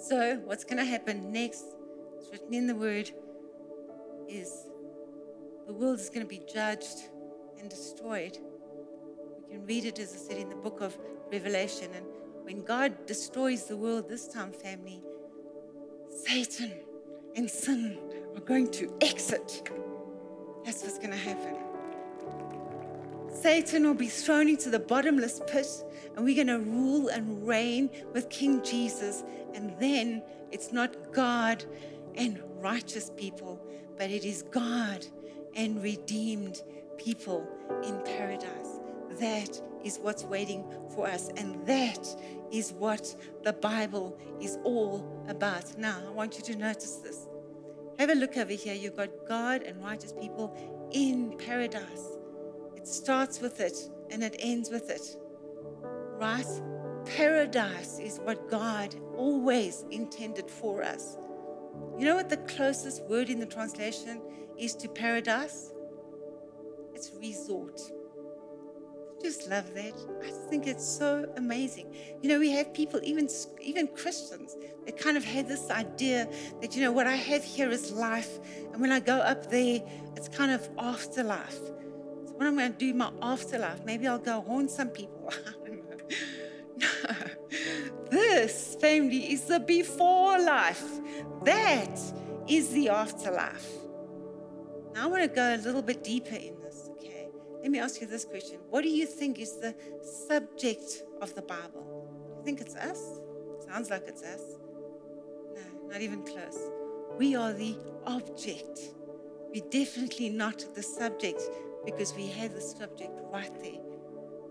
So, 0.00 0.40
what's 0.44 0.64
going 0.64 0.78
to 0.78 0.84
happen 0.84 1.32
next 1.32 1.64
It's 2.18 2.30
written 2.30 2.54
in 2.54 2.66
the 2.66 2.74
word 2.74 3.10
is 4.28 4.66
the 5.66 5.72
world 5.72 5.98
is 5.98 6.08
going 6.08 6.26
to 6.26 6.28
be 6.28 6.42
judged 6.52 7.08
and 7.58 7.68
destroyed. 7.68 8.38
We 9.42 9.54
can 9.54 9.66
read 9.66 9.84
it, 9.84 9.98
as 9.98 10.12
I 10.14 10.16
said, 10.16 10.38
in 10.38 10.48
the 10.48 10.56
book 10.56 10.80
of 10.80 10.96
Revelation. 11.32 11.88
And 11.94 12.06
when 12.48 12.64
God 12.64 13.04
destroys 13.04 13.64
the 13.64 13.76
world 13.76 14.08
this 14.08 14.26
time, 14.26 14.52
family, 14.52 15.02
Satan 16.08 16.72
and 17.36 17.50
sin 17.50 17.98
are 18.34 18.40
going 18.40 18.70
to 18.70 18.90
exit. 19.02 19.70
That's 20.64 20.82
what's 20.82 20.96
going 20.96 21.10
to 21.10 21.16
happen. 21.18 21.56
Satan 23.30 23.84
will 23.84 23.92
be 23.92 24.06
thrown 24.06 24.48
into 24.48 24.70
the 24.70 24.78
bottomless 24.78 25.42
pit, 25.46 25.66
and 26.16 26.24
we're 26.24 26.42
going 26.42 26.46
to 26.46 26.60
rule 26.60 27.08
and 27.08 27.46
reign 27.46 27.90
with 28.14 28.30
King 28.30 28.64
Jesus. 28.64 29.24
And 29.52 29.78
then 29.78 30.22
it's 30.50 30.72
not 30.72 31.12
God 31.12 31.62
and 32.14 32.40
righteous 32.60 33.10
people, 33.14 33.60
but 33.98 34.10
it 34.10 34.24
is 34.24 34.42
God 34.44 35.06
and 35.54 35.82
redeemed 35.82 36.62
people 36.96 37.46
in 37.84 38.00
paradise. 38.16 38.80
That 39.20 39.60
is 39.84 39.98
what's 39.98 40.24
waiting 40.24 40.64
for 40.94 41.06
us, 41.06 41.28
and 41.36 41.64
that 41.66 42.04
is 42.52 42.72
what 42.72 43.14
the 43.44 43.52
Bible 43.52 44.18
is 44.40 44.58
all 44.64 45.24
about. 45.28 45.76
Now, 45.78 46.02
I 46.06 46.10
want 46.10 46.36
you 46.36 46.42
to 46.44 46.56
notice 46.56 46.96
this. 46.96 47.28
Have 47.98 48.10
a 48.10 48.14
look 48.14 48.36
over 48.36 48.52
here. 48.52 48.74
You've 48.74 48.96
got 48.96 49.10
God 49.26 49.62
and 49.62 49.82
righteous 49.82 50.12
people 50.12 50.56
in 50.92 51.36
paradise. 51.36 52.16
It 52.76 52.86
starts 52.86 53.40
with 53.40 53.60
it 53.60 53.76
and 54.10 54.22
it 54.22 54.36
ends 54.38 54.70
with 54.70 54.88
it. 54.90 55.16
Right? 56.18 56.46
Paradise 57.04 57.98
is 57.98 58.18
what 58.18 58.48
God 58.48 58.94
always 59.16 59.84
intended 59.90 60.50
for 60.50 60.82
us. 60.82 61.16
You 61.98 62.04
know 62.04 62.14
what 62.14 62.28
the 62.28 62.36
closest 62.36 63.02
word 63.04 63.30
in 63.30 63.40
the 63.40 63.46
translation 63.46 64.20
is 64.56 64.74
to 64.76 64.88
paradise? 64.88 65.72
It's 66.94 67.12
resort. 67.20 67.80
Just 69.22 69.48
love 69.48 69.74
that. 69.74 69.94
I 70.24 70.30
think 70.48 70.66
it's 70.66 70.86
so 70.86 71.26
amazing. 71.36 71.94
You 72.22 72.28
know, 72.28 72.38
we 72.38 72.50
have 72.50 72.72
people, 72.72 73.00
even 73.02 73.28
even 73.60 73.88
Christians, 73.88 74.56
that 74.84 74.96
kind 74.96 75.16
of 75.16 75.24
had 75.24 75.48
this 75.48 75.70
idea 75.70 76.28
that 76.60 76.76
you 76.76 76.82
know 76.82 76.92
what 76.92 77.06
I 77.06 77.16
have 77.16 77.42
here 77.42 77.70
is 77.70 77.90
life, 77.90 78.38
and 78.72 78.80
when 78.80 78.92
I 78.92 79.00
go 79.00 79.18
up 79.18 79.50
there, 79.50 79.80
it's 80.16 80.28
kind 80.28 80.52
of 80.52 80.68
afterlife. 80.78 81.58
So 82.26 82.32
what 82.34 82.46
I'm 82.46 82.56
going 82.56 82.72
to 82.72 82.78
do 82.78 82.94
my 82.94 83.10
afterlife? 83.20 83.84
Maybe 83.84 84.06
I'll 84.06 84.18
go 84.18 84.40
haunt 84.40 84.70
some 84.70 84.88
people. 84.88 85.32
no, 86.78 86.88
this 88.10 88.76
family 88.80 89.32
is 89.32 89.44
the 89.44 89.60
before 89.60 90.38
life. 90.40 90.84
That 91.44 91.98
is 92.46 92.70
the 92.70 92.88
afterlife. 92.88 93.68
Now 94.94 95.04
I 95.04 95.06
want 95.06 95.22
to 95.22 95.28
go 95.28 95.54
a 95.54 95.58
little 95.58 95.82
bit 95.82 96.04
deeper 96.04 96.34
in 96.34 96.54
let 97.62 97.70
me 97.70 97.78
ask 97.78 98.00
you 98.00 98.06
this 98.06 98.24
question 98.24 98.58
What 98.70 98.82
do 98.82 98.88
you 98.88 99.06
think 99.06 99.38
is 99.38 99.56
the 99.58 99.74
subject 100.02 101.02
of 101.20 101.34
the 101.34 101.42
Bible? 101.42 102.06
Do 102.30 102.38
you 102.38 102.44
think 102.44 102.60
it's 102.60 102.76
us? 102.76 103.20
Sounds 103.66 103.90
like 103.90 104.04
it's 104.06 104.22
us. 104.22 104.42
No, 105.54 105.90
not 105.92 106.00
even 106.00 106.22
close. 106.22 106.58
We 107.16 107.34
are 107.34 107.52
the 107.52 107.76
object. 108.06 108.80
We're 109.52 109.68
definitely 109.70 110.30
not 110.30 110.64
the 110.74 110.82
subject 110.82 111.42
because 111.84 112.14
we 112.14 112.28
have 112.28 112.54
the 112.54 112.60
subject 112.60 113.12
right 113.32 113.52
there. 113.62 113.80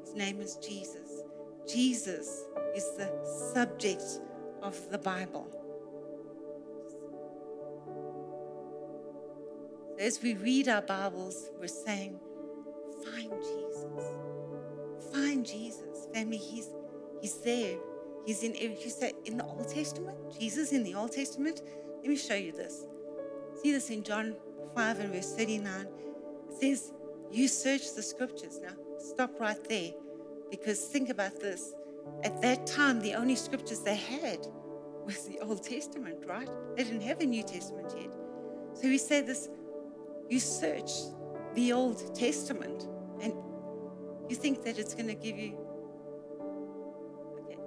His 0.03 0.15
name 0.15 0.41
is 0.41 0.57
Jesus. 0.57 1.23
Jesus 1.71 2.45
is 2.75 2.89
the 2.97 3.11
subject 3.53 4.03
of 4.61 4.89
the 4.89 4.97
Bible. 4.97 5.47
As 9.99 10.21
we 10.21 10.35
read 10.35 10.67
our 10.67 10.81
Bibles, 10.81 11.49
we're 11.59 11.67
saying, 11.67 12.19
Find 13.03 13.31
Jesus. 13.31 13.85
Find 15.13 15.45
Jesus. 15.45 16.07
Family, 16.13 16.37
he's 16.37 16.69
he's 17.21 17.37
there. 17.41 17.77
He's 18.25 18.43
in 18.43 18.55
said 18.89 19.13
in 19.25 19.37
the 19.37 19.45
Old 19.45 19.69
Testament. 19.69 20.17
Jesus 20.39 20.71
in 20.71 20.83
the 20.83 20.95
Old 20.95 21.13
Testament. 21.13 21.61
Let 22.01 22.09
me 22.09 22.17
show 22.17 22.35
you 22.35 22.51
this. 22.51 22.85
See 23.61 23.71
this 23.71 23.89
in 23.89 24.03
John 24.03 24.35
5 24.75 24.99
and 24.99 25.13
verse 25.13 25.33
39. 25.33 25.87
It 26.49 26.59
says, 26.59 26.93
You 27.31 27.47
search 27.47 27.93
the 27.95 28.03
scriptures. 28.03 28.59
Now 28.61 28.73
stop 28.99 29.39
right 29.39 29.61
there. 29.67 29.91
Because 30.51 30.79
think 30.79 31.09
about 31.09 31.39
this. 31.39 31.73
At 32.23 32.41
that 32.41 32.67
time, 32.67 33.01
the 33.01 33.15
only 33.15 33.35
scriptures 33.35 33.79
they 33.79 33.95
had 33.95 34.45
was 35.05 35.25
the 35.25 35.39
Old 35.39 35.63
Testament, 35.63 36.23
right? 36.25 36.49
They 36.75 36.83
didn't 36.83 37.01
have 37.01 37.21
a 37.21 37.25
New 37.25 37.43
Testament 37.43 37.93
yet. 37.97 38.13
So 38.73 38.87
he 38.87 38.97
said 38.97 39.25
this, 39.25 39.49
you 40.29 40.39
search 40.39 40.91
the 41.57 41.73
Old 41.73 42.15
Testament 42.15 42.87
and 43.19 43.33
you 44.29 44.35
think 44.35 44.63
that 44.63 44.77
it's 44.77 44.93
going 44.93 45.07
to 45.07 45.15
give 45.15 45.37
you. 45.39 45.57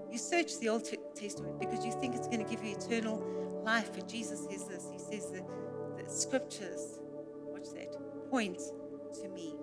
You 0.09 0.17
search 0.17 0.59
the 0.61 0.69
Old 0.69 0.89
Testament 1.17 1.59
because 1.59 1.85
you 1.85 1.91
think 1.93 2.15
it's 2.15 2.29
going 2.29 2.45
to 2.45 2.49
give 2.49 2.65
you 2.65 2.77
eternal 2.77 3.63
life. 3.65 3.91
But 3.93 4.09
Jesus 4.09 4.47
says 4.49 4.67
this 4.69 4.89
He 4.93 4.99
says 4.99 5.33
that 5.33 5.43
the 5.99 6.09
scriptures, 6.09 7.01
what's 7.47 7.73
that, 7.73 7.97
point 8.31 8.61
to 9.21 9.29
me. 9.29 9.57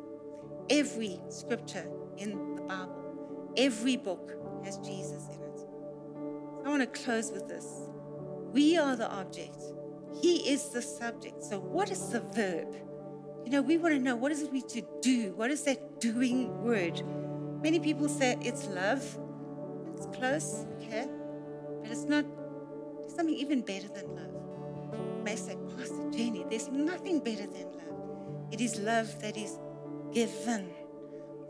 Every 0.69 1.21
scripture 1.29 1.87
in 2.17 2.55
the 2.55 2.61
Bible, 2.63 3.53
every 3.55 3.95
book 3.95 4.33
has 4.65 4.77
Jesus 4.79 5.27
in 5.29 5.41
it. 5.41 5.65
I 6.65 6.69
want 6.69 6.81
to 6.81 7.01
close 7.01 7.31
with 7.31 7.47
this. 7.47 7.65
We 8.51 8.77
are 8.77 8.97
the 8.97 9.09
object, 9.09 9.57
He 10.21 10.49
is 10.51 10.67
the 10.69 10.81
subject. 10.81 11.43
So, 11.43 11.59
what 11.59 11.91
is 11.91 12.09
the 12.09 12.19
verb? 12.19 12.75
You 13.47 13.53
know, 13.53 13.61
we 13.61 13.77
want 13.77 13.95
to 13.95 13.99
know 14.01 14.17
what 14.17 14.33
is 14.33 14.41
it 14.41 14.51
we 14.51 14.61
to 14.63 14.81
do? 15.01 15.31
What 15.37 15.51
is 15.51 15.63
that 15.63 16.01
doing 16.01 16.61
word? 16.61 17.01
Many 17.63 17.79
people 17.79 18.09
say 18.09 18.35
it's 18.41 18.65
love. 18.65 19.01
It's 19.95 20.05
close, 20.07 20.65
okay? 20.75 21.07
But 21.81 21.89
it's 21.89 22.03
not, 22.03 22.25
there's 22.99 23.15
something 23.15 23.33
even 23.33 23.61
better 23.61 23.87
than 23.87 24.13
love. 24.17 24.33
You 24.91 25.23
may 25.23 25.37
say, 25.37 25.55
Pastor 25.77 26.11
Jenny, 26.11 26.45
there's 26.49 26.67
nothing 26.67 27.21
better 27.21 27.47
than 27.47 27.71
love. 27.71 28.51
It 28.51 28.59
is 28.59 28.81
love 28.81 29.17
that 29.21 29.37
is 29.37 29.57
given. 30.11 30.69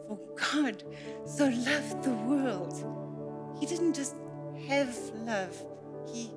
For 0.07 0.19
God 0.35 0.83
so 1.25 1.45
loved 1.45 2.03
the 2.03 2.13
world. 2.27 2.75
He 3.59 3.65
didn't 3.65 3.95
just 3.95 4.13
have 4.67 4.95
love, 5.25 5.57
He 6.13 6.29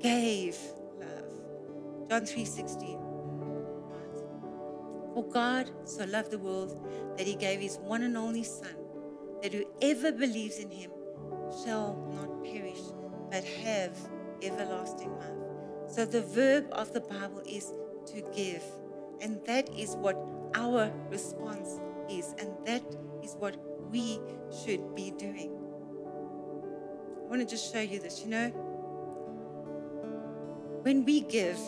gave 0.00 0.56
love. 1.00 2.08
John 2.08 2.26
3 2.26 2.44
16. 2.44 3.09
For 5.20 5.28
God 5.28 5.70
so 5.84 6.06
loved 6.06 6.30
the 6.30 6.38
world 6.38 6.82
that 7.18 7.26
he 7.26 7.34
gave 7.34 7.60
his 7.60 7.76
one 7.76 8.04
and 8.04 8.16
only 8.16 8.42
Son, 8.42 8.74
that 9.42 9.52
whoever 9.52 10.12
believes 10.12 10.58
in 10.58 10.70
him 10.70 10.90
shall 11.62 11.94
not 12.14 12.42
perish, 12.42 12.80
but 13.30 13.44
have 13.44 13.98
everlasting 14.42 15.14
life. 15.18 15.36
So 15.88 16.06
the 16.06 16.22
verb 16.22 16.68
of 16.72 16.94
the 16.94 17.02
Bible 17.02 17.42
is 17.46 17.74
to 18.06 18.22
give. 18.34 18.62
And 19.20 19.44
that 19.44 19.68
is 19.76 19.94
what 19.96 20.16
our 20.54 20.90
response 21.10 21.68
is. 22.08 22.34
And 22.38 22.48
that 22.64 22.82
is 23.22 23.34
what 23.38 23.58
we 23.90 24.20
should 24.64 24.94
be 24.94 25.10
doing. 25.10 25.52
I 27.24 27.28
want 27.28 27.42
to 27.42 27.46
just 27.46 27.70
show 27.70 27.80
you 27.80 28.00
this. 28.00 28.22
You 28.24 28.30
know, 28.30 28.48
when 30.80 31.04
we 31.04 31.20
give, 31.20 31.60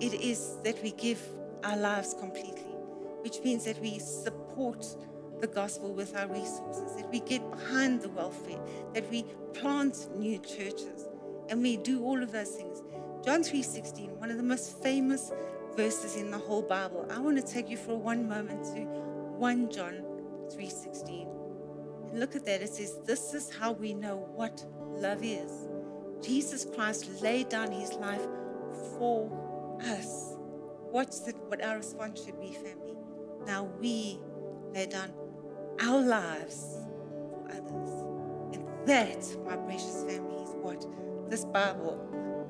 it 0.00 0.12
is 0.12 0.58
that 0.64 0.82
we 0.82 0.90
give 0.90 1.18
our 1.64 1.76
lives 1.76 2.14
completely, 2.18 2.74
which 3.22 3.40
means 3.42 3.64
that 3.64 3.80
we 3.80 3.98
support 3.98 4.84
the 5.40 5.46
gospel 5.46 5.92
with 5.92 6.16
our 6.16 6.26
resources, 6.28 6.96
that 6.96 7.10
we 7.10 7.20
get 7.20 7.48
behind 7.50 8.02
the 8.02 8.08
welfare, 8.08 8.60
that 8.94 9.08
we 9.10 9.24
plant 9.54 10.08
new 10.16 10.38
churches, 10.38 11.06
and 11.48 11.62
we 11.62 11.76
do 11.76 12.02
all 12.02 12.22
of 12.22 12.32
those 12.32 12.50
things. 12.50 12.82
John 13.24 13.42
3:16, 13.42 14.18
one 14.18 14.30
of 14.30 14.36
the 14.36 14.42
most 14.42 14.82
famous 14.82 15.32
verses 15.76 16.16
in 16.16 16.30
the 16.30 16.38
whole 16.38 16.62
Bible. 16.62 17.06
I 17.10 17.20
want 17.20 17.36
to 17.36 17.42
take 17.42 17.68
you 17.68 17.76
for 17.76 17.96
one 17.96 18.28
moment 18.28 18.64
to 18.74 18.80
1 19.38 19.70
John 19.70 20.02
3:16. 20.50 21.28
And 22.10 22.20
look 22.20 22.34
at 22.34 22.44
that. 22.46 22.62
It 22.62 22.70
says, 22.70 22.98
This 23.04 23.34
is 23.34 23.50
how 23.50 23.72
we 23.72 23.94
know 23.94 24.28
what 24.34 24.64
love 24.96 25.22
is. 25.22 25.52
Jesus 26.20 26.64
Christ 26.64 27.22
laid 27.22 27.48
down 27.48 27.70
his 27.70 27.92
life 27.92 28.26
for 28.98 29.30
us. 29.84 30.37
What's 30.90 31.20
the, 31.20 31.32
what 31.48 31.62
our 31.62 31.76
response 31.76 32.24
should 32.24 32.40
be, 32.40 32.52
family? 32.52 32.96
Now 33.46 33.64
we 33.80 34.18
lay 34.72 34.86
down 34.86 35.12
our 35.80 36.00
lives 36.00 36.78
for 37.30 37.46
others. 37.50 37.90
And 38.54 38.64
that, 38.86 39.26
my 39.44 39.56
precious 39.56 40.04
family, 40.04 40.42
is 40.42 40.50
what 40.60 40.86
this 41.28 41.44
Bible 41.44 42.00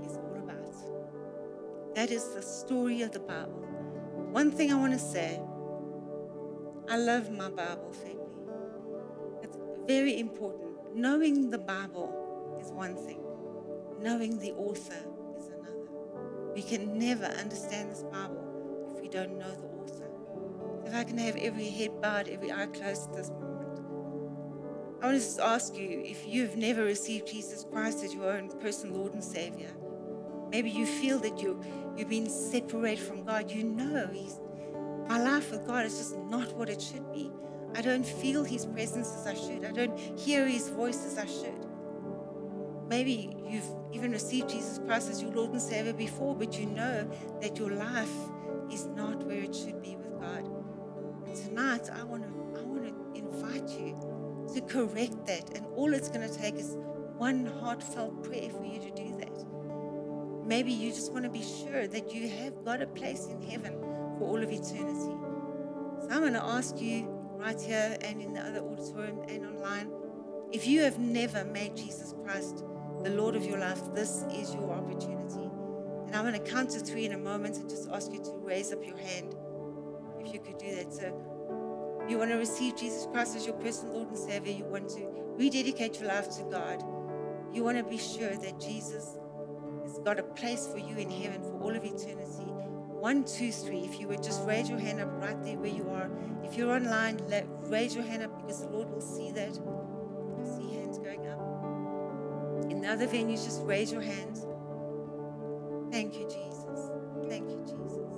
is 0.04 0.16
all 0.16 0.36
about. 0.36 1.94
That 1.94 2.10
is 2.10 2.34
the 2.34 2.42
story 2.42 3.02
of 3.02 3.12
the 3.12 3.20
Bible. 3.20 3.66
One 4.30 4.50
thing 4.52 4.72
I 4.72 4.76
want 4.76 4.92
to 4.92 4.98
say 4.98 5.40
I 6.88 6.96
love 6.96 7.30
my 7.30 7.50
Bible, 7.50 7.92
family. 7.92 8.16
It's 9.42 9.58
very 9.86 10.20
important. 10.20 10.94
Knowing 10.94 11.50
the 11.50 11.58
Bible 11.58 12.56
is 12.62 12.70
one 12.70 12.94
thing, 12.94 13.20
knowing 14.00 14.38
the 14.38 14.52
author 14.52 15.07
We 16.58 16.64
can 16.64 16.98
never 16.98 17.26
understand 17.26 17.92
this 17.92 18.02
Bible 18.02 18.90
if 18.92 19.00
we 19.00 19.08
don't 19.08 19.38
know 19.38 19.48
the 19.48 19.68
author. 19.80 20.10
If 20.84 20.92
I 20.92 21.04
can 21.04 21.16
have 21.16 21.36
every 21.36 21.70
head 21.70 22.00
bowed, 22.02 22.26
every 22.26 22.50
eye 22.50 22.66
closed 22.66 23.10
at 23.10 23.16
this 23.16 23.30
moment. 23.30 23.78
I 25.00 25.06
want 25.06 25.22
to 25.22 25.44
ask 25.44 25.76
you 25.76 26.02
if 26.04 26.26
you've 26.26 26.56
never 26.56 26.82
received 26.82 27.28
Jesus 27.28 27.64
Christ 27.70 28.02
as 28.02 28.12
your 28.12 28.32
own 28.32 28.48
personal 28.58 28.96
Lord 28.96 29.14
and 29.14 29.22
Savior. 29.22 29.70
Maybe 30.50 30.68
you 30.68 30.84
feel 30.84 31.20
that 31.20 31.40
you 31.40 31.62
you've 31.96 32.08
been 32.08 32.28
separated 32.28 33.04
from 33.04 33.22
God. 33.22 33.52
You 33.52 33.62
know 33.62 34.08
He's 34.12 34.40
my 35.08 35.22
life 35.22 35.52
with 35.52 35.64
God 35.64 35.86
is 35.86 35.96
just 35.96 36.18
not 36.18 36.56
what 36.56 36.68
it 36.68 36.82
should 36.82 37.12
be. 37.12 37.30
I 37.76 37.82
don't 37.82 38.04
feel 38.04 38.42
His 38.42 38.66
presence 38.66 39.14
as 39.14 39.28
I 39.28 39.34
should. 39.34 39.64
I 39.64 39.70
don't 39.70 39.96
hear 40.18 40.44
His 40.44 40.70
voice 40.70 41.06
as 41.06 41.18
I 41.18 41.26
should. 41.26 41.67
Maybe 42.88 43.36
you've 43.46 43.70
even 43.92 44.12
received 44.12 44.48
Jesus 44.48 44.80
Christ 44.86 45.10
as 45.10 45.20
your 45.20 45.30
Lord 45.32 45.52
and 45.52 45.60
Savior 45.60 45.92
before, 45.92 46.34
but 46.34 46.58
you 46.58 46.66
know 46.66 47.08
that 47.42 47.58
your 47.58 47.70
life 47.70 48.10
is 48.72 48.86
not 48.86 49.24
where 49.24 49.42
it 49.42 49.54
should 49.54 49.82
be 49.82 49.96
with 49.96 50.18
God. 50.20 50.48
And 51.26 51.36
tonight, 51.36 51.90
I 51.92 52.02
want 52.04 52.22
to 52.22 52.60
I 52.60 52.64
want 52.64 52.84
to 52.84 53.18
invite 53.18 53.68
you 53.78 53.94
to 54.54 54.60
correct 54.62 55.26
that, 55.26 55.54
and 55.54 55.66
all 55.76 55.92
it's 55.92 56.08
going 56.08 56.26
to 56.26 56.34
take 56.34 56.54
is 56.54 56.76
one 57.18 57.46
heartfelt 57.60 58.24
prayer 58.24 58.48
for 58.50 58.64
you 58.64 58.80
to 58.80 58.90
do 58.90 59.16
that. 59.18 60.46
Maybe 60.46 60.72
you 60.72 60.90
just 60.90 61.12
want 61.12 61.24
to 61.24 61.30
be 61.30 61.42
sure 61.42 61.86
that 61.86 62.14
you 62.14 62.26
have 62.28 62.64
got 62.64 62.80
a 62.80 62.86
place 62.86 63.26
in 63.26 63.42
heaven 63.42 63.78
for 64.18 64.28
all 64.28 64.42
of 64.42 64.50
eternity. 64.50 65.14
So 66.00 66.08
I'm 66.10 66.20
going 66.20 66.32
to 66.32 66.42
ask 66.42 66.80
you 66.80 67.06
right 67.36 67.60
here 67.60 67.98
and 68.00 68.22
in 68.22 68.32
the 68.32 68.40
other 68.40 68.60
auditorium 68.60 69.20
and 69.28 69.44
online 69.44 69.90
if 70.50 70.66
you 70.66 70.80
have 70.80 70.98
never 70.98 71.44
made 71.44 71.76
Jesus 71.76 72.14
Christ 72.24 72.64
the 73.02 73.10
Lord 73.10 73.36
of 73.36 73.44
your 73.44 73.58
life, 73.58 73.80
this 73.94 74.24
is 74.32 74.54
your 74.54 74.72
opportunity. 74.72 75.50
And 76.06 76.16
I'm 76.16 76.24
going 76.24 76.34
to 76.34 76.50
count 76.50 76.70
to 76.70 76.80
three 76.80 77.04
in 77.04 77.12
a 77.12 77.18
moment 77.18 77.56
and 77.56 77.68
just 77.68 77.88
ask 77.90 78.12
you 78.12 78.18
to 78.18 78.32
raise 78.42 78.72
up 78.72 78.84
your 78.86 78.96
hand 78.96 79.34
if 80.20 80.32
you 80.32 80.40
could 80.40 80.58
do 80.58 80.74
that. 80.74 80.92
So, 80.92 81.12
you 82.08 82.18
want 82.18 82.30
to 82.30 82.36
receive 82.36 82.76
Jesus 82.76 83.06
Christ 83.12 83.36
as 83.36 83.44
your 83.44 83.54
personal 83.56 83.94
Lord 83.94 84.08
and 84.08 84.18
Savior, 84.18 84.52
you 84.52 84.64
want 84.64 84.88
to 84.90 85.06
rededicate 85.36 86.00
your 86.00 86.08
life 86.08 86.30
to 86.36 86.42
God, 86.44 86.82
you 87.52 87.62
want 87.62 87.76
to 87.78 87.84
be 87.84 87.98
sure 87.98 88.34
that 88.34 88.58
Jesus 88.58 89.18
has 89.82 89.98
got 90.00 90.18
a 90.18 90.22
place 90.22 90.66
for 90.66 90.78
you 90.78 90.96
in 90.96 91.10
heaven 91.10 91.42
for 91.42 91.60
all 91.60 91.76
of 91.76 91.84
eternity. 91.84 92.44
One, 92.98 93.24
two, 93.24 93.52
three. 93.52 93.80
If 93.80 94.00
you 94.00 94.08
would 94.08 94.22
just 94.22 94.44
raise 94.44 94.68
your 94.68 94.78
hand 94.78 95.00
up 95.00 95.08
right 95.22 95.40
there 95.44 95.56
where 95.56 95.70
you 95.70 95.88
are. 95.90 96.10
If 96.42 96.56
you're 96.56 96.72
online, 96.72 97.18
let, 97.28 97.46
raise 97.62 97.94
your 97.94 98.04
hand 98.04 98.24
up 98.24 98.40
because 98.40 98.62
the 98.62 98.70
Lord 98.70 98.90
will 98.90 99.00
see 99.00 99.30
that. 99.32 99.56
Other 102.88 103.06
venues, 103.06 103.44
just 103.44 103.62
raise 103.64 103.92
your 103.92 104.02
hands. 104.02 104.46
Thank 105.90 106.14
you, 106.14 106.24
Jesus. 106.24 106.90
Thank 107.28 107.50
you, 107.50 107.60
Jesus. 107.66 108.08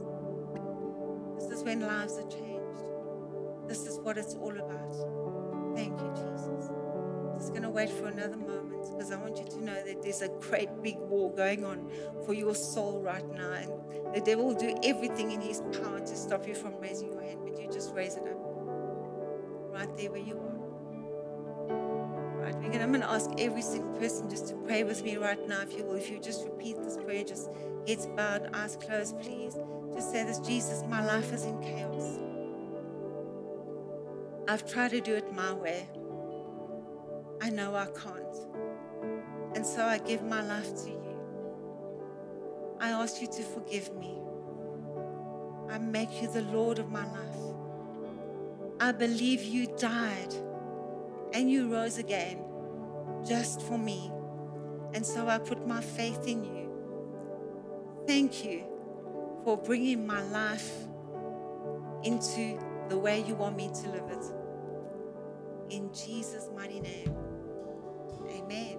This 1.38 1.58
is 1.58 1.64
when 1.64 1.80
lives 1.80 2.16
are 2.18 2.28
changed. 2.28 2.84
This 3.68 3.86
is 3.86 3.98
what 3.98 4.18
it's 4.18 4.34
all 4.34 4.56
about. 4.56 5.76
Thank 5.76 6.00
you, 6.00 6.10
Jesus. 6.14 6.70
I'm 6.70 7.38
Just 7.38 7.50
going 7.50 7.62
to 7.62 7.70
wait 7.70 7.90
for 7.90 8.06
another 8.06 8.36
moment 8.36 8.86
because 8.90 9.12
I 9.12 9.16
want 9.16 9.38
you 9.38 9.44
to 9.44 9.64
know 9.64 9.84
that 9.84 10.02
there's 10.02 10.22
a 10.22 10.28
great 10.40 10.68
big 10.82 10.98
war 10.98 11.32
going 11.34 11.64
on 11.64 11.90
for 12.26 12.34
your 12.34 12.54
soul 12.54 13.00
right 13.00 13.28
now. 13.32 13.52
And 13.52 14.14
the 14.14 14.20
devil 14.20 14.46
will 14.46 14.54
do 14.54 14.76
everything 14.82 15.32
in 15.32 15.40
his 15.40 15.62
power 15.72 16.00
to 16.00 16.16
stop 16.16 16.46
you 16.46 16.54
from 16.54 16.78
raising 16.80 17.12
your 17.12 17.22
hand, 17.22 17.40
but 17.44 17.60
you 17.60 17.68
just 17.72 17.94
raise 17.94 18.16
it 18.16 18.22
up 18.22 18.38
right 19.72 19.96
there 19.96 20.10
where 20.10 20.20
you 20.20 20.36
are. 20.36 20.49
Right, 22.40 22.54
I'm 22.54 22.90
going 22.90 23.02
to 23.02 23.10
ask 23.10 23.30
every 23.38 23.60
single 23.60 23.92
person 23.98 24.30
just 24.30 24.48
to 24.48 24.54
pray 24.54 24.82
with 24.82 25.04
me 25.04 25.18
right 25.18 25.46
now, 25.46 25.60
if 25.60 25.76
you 25.76 25.84
will. 25.84 25.96
If 25.96 26.10
you 26.10 26.18
just 26.18 26.42
repeat 26.44 26.82
this 26.82 26.96
prayer, 26.96 27.22
just 27.22 27.50
heads 27.86 28.06
bowed, 28.06 28.48
eyes 28.54 28.76
closed, 28.76 29.20
please. 29.20 29.58
Just 29.92 30.10
say 30.10 30.24
this 30.24 30.38
Jesus, 30.38 30.82
my 30.88 31.04
life 31.04 31.34
is 31.34 31.44
in 31.44 31.60
chaos. 31.60 32.18
I've 34.48 34.66
tried 34.66 34.92
to 34.92 35.02
do 35.02 35.14
it 35.14 35.30
my 35.34 35.52
way. 35.52 35.86
I 37.42 37.50
know 37.50 37.74
I 37.74 37.86
can't. 37.86 38.36
And 39.54 39.66
so 39.66 39.84
I 39.84 39.98
give 39.98 40.22
my 40.22 40.42
life 40.42 40.74
to 40.84 40.88
you. 40.88 41.16
I 42.80 42.88
ask 42.90 43.20
you 43.20 43.28
to 43.28 43.42
forgive 43.42 43.94
me. 43.96 44.16
I 45.68 45.76
make 45.76 46.22
you 46.22 46.32
the 46.32 46.42
Lord 46.42 46.78
of 46.78 46.90
my 46.90 47.04
life. 47.04 47.54
I 48.80 48.92
believe 48.92 49.44
you 49.44 49.66
died 49.76 50.34
and 51.32 51.50
you 51.50 51.72
rose 51.72 51.98
again 51.98 52.44
just 53.26 53.62
for 53.62 53.78
me. 53.78 54.10
And 54.94 55.04
so 55.04 55.28
I 55.28 55.38
put 55.38 55.66
my 55.66 55.80
faith 55.80 56.26
in 56.26 56.44
you. 56.44 56.70
Thank 58.06 58.44
you 58.44 58.64
for 59.44 59.56
bringing 59.56 60.06
my 60.06 60.22
life 60.22 60.70
into 62.02 62.58
the 62.88 62.98
way 62.98 63.22
you 63.22 63.34
want 63.34 63.56
me 63.56 63.70
to 63.82 63.88
live 63.90 64.10
it. 64.10 64.24
In 65.70 65.92
Jesus' 65.94 66.48
mighty 66.54 66.80
name. 66.80 67.14
Amen. 68.28 68.78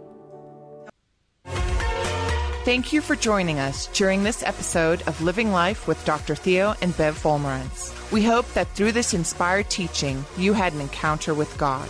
Thank 2.64 2.94
you 2.94 3.02
for 3.02 3.16
joining 3.16 3.58
us 3.58 3.88
during 3.88 4.24
this 4.24 4.44
episode 4.44 5.02
of 5.08 5.20
Living 5.22 5.52
Life 5.52 5.88
with 5.88 6.04
Dr. 6.06 6.36
Theo 6.36 6.76
and 6.82 6.96
Bev 6.96 7.18
Wolmarans. 7.24 8.12
We 8.12 8.24
hope 8.24 8.52
that 8.54 8.68
through 8.70 8.92
this 8.92 9.14
inspired 9.14 9.70
teaching, 9.70 10.24
you 10.38 10.54
had 10.54 10.74
an 10.74 10.82
encounter 10.82 11.34
with 11.34 11.58
God. 11.58 11.90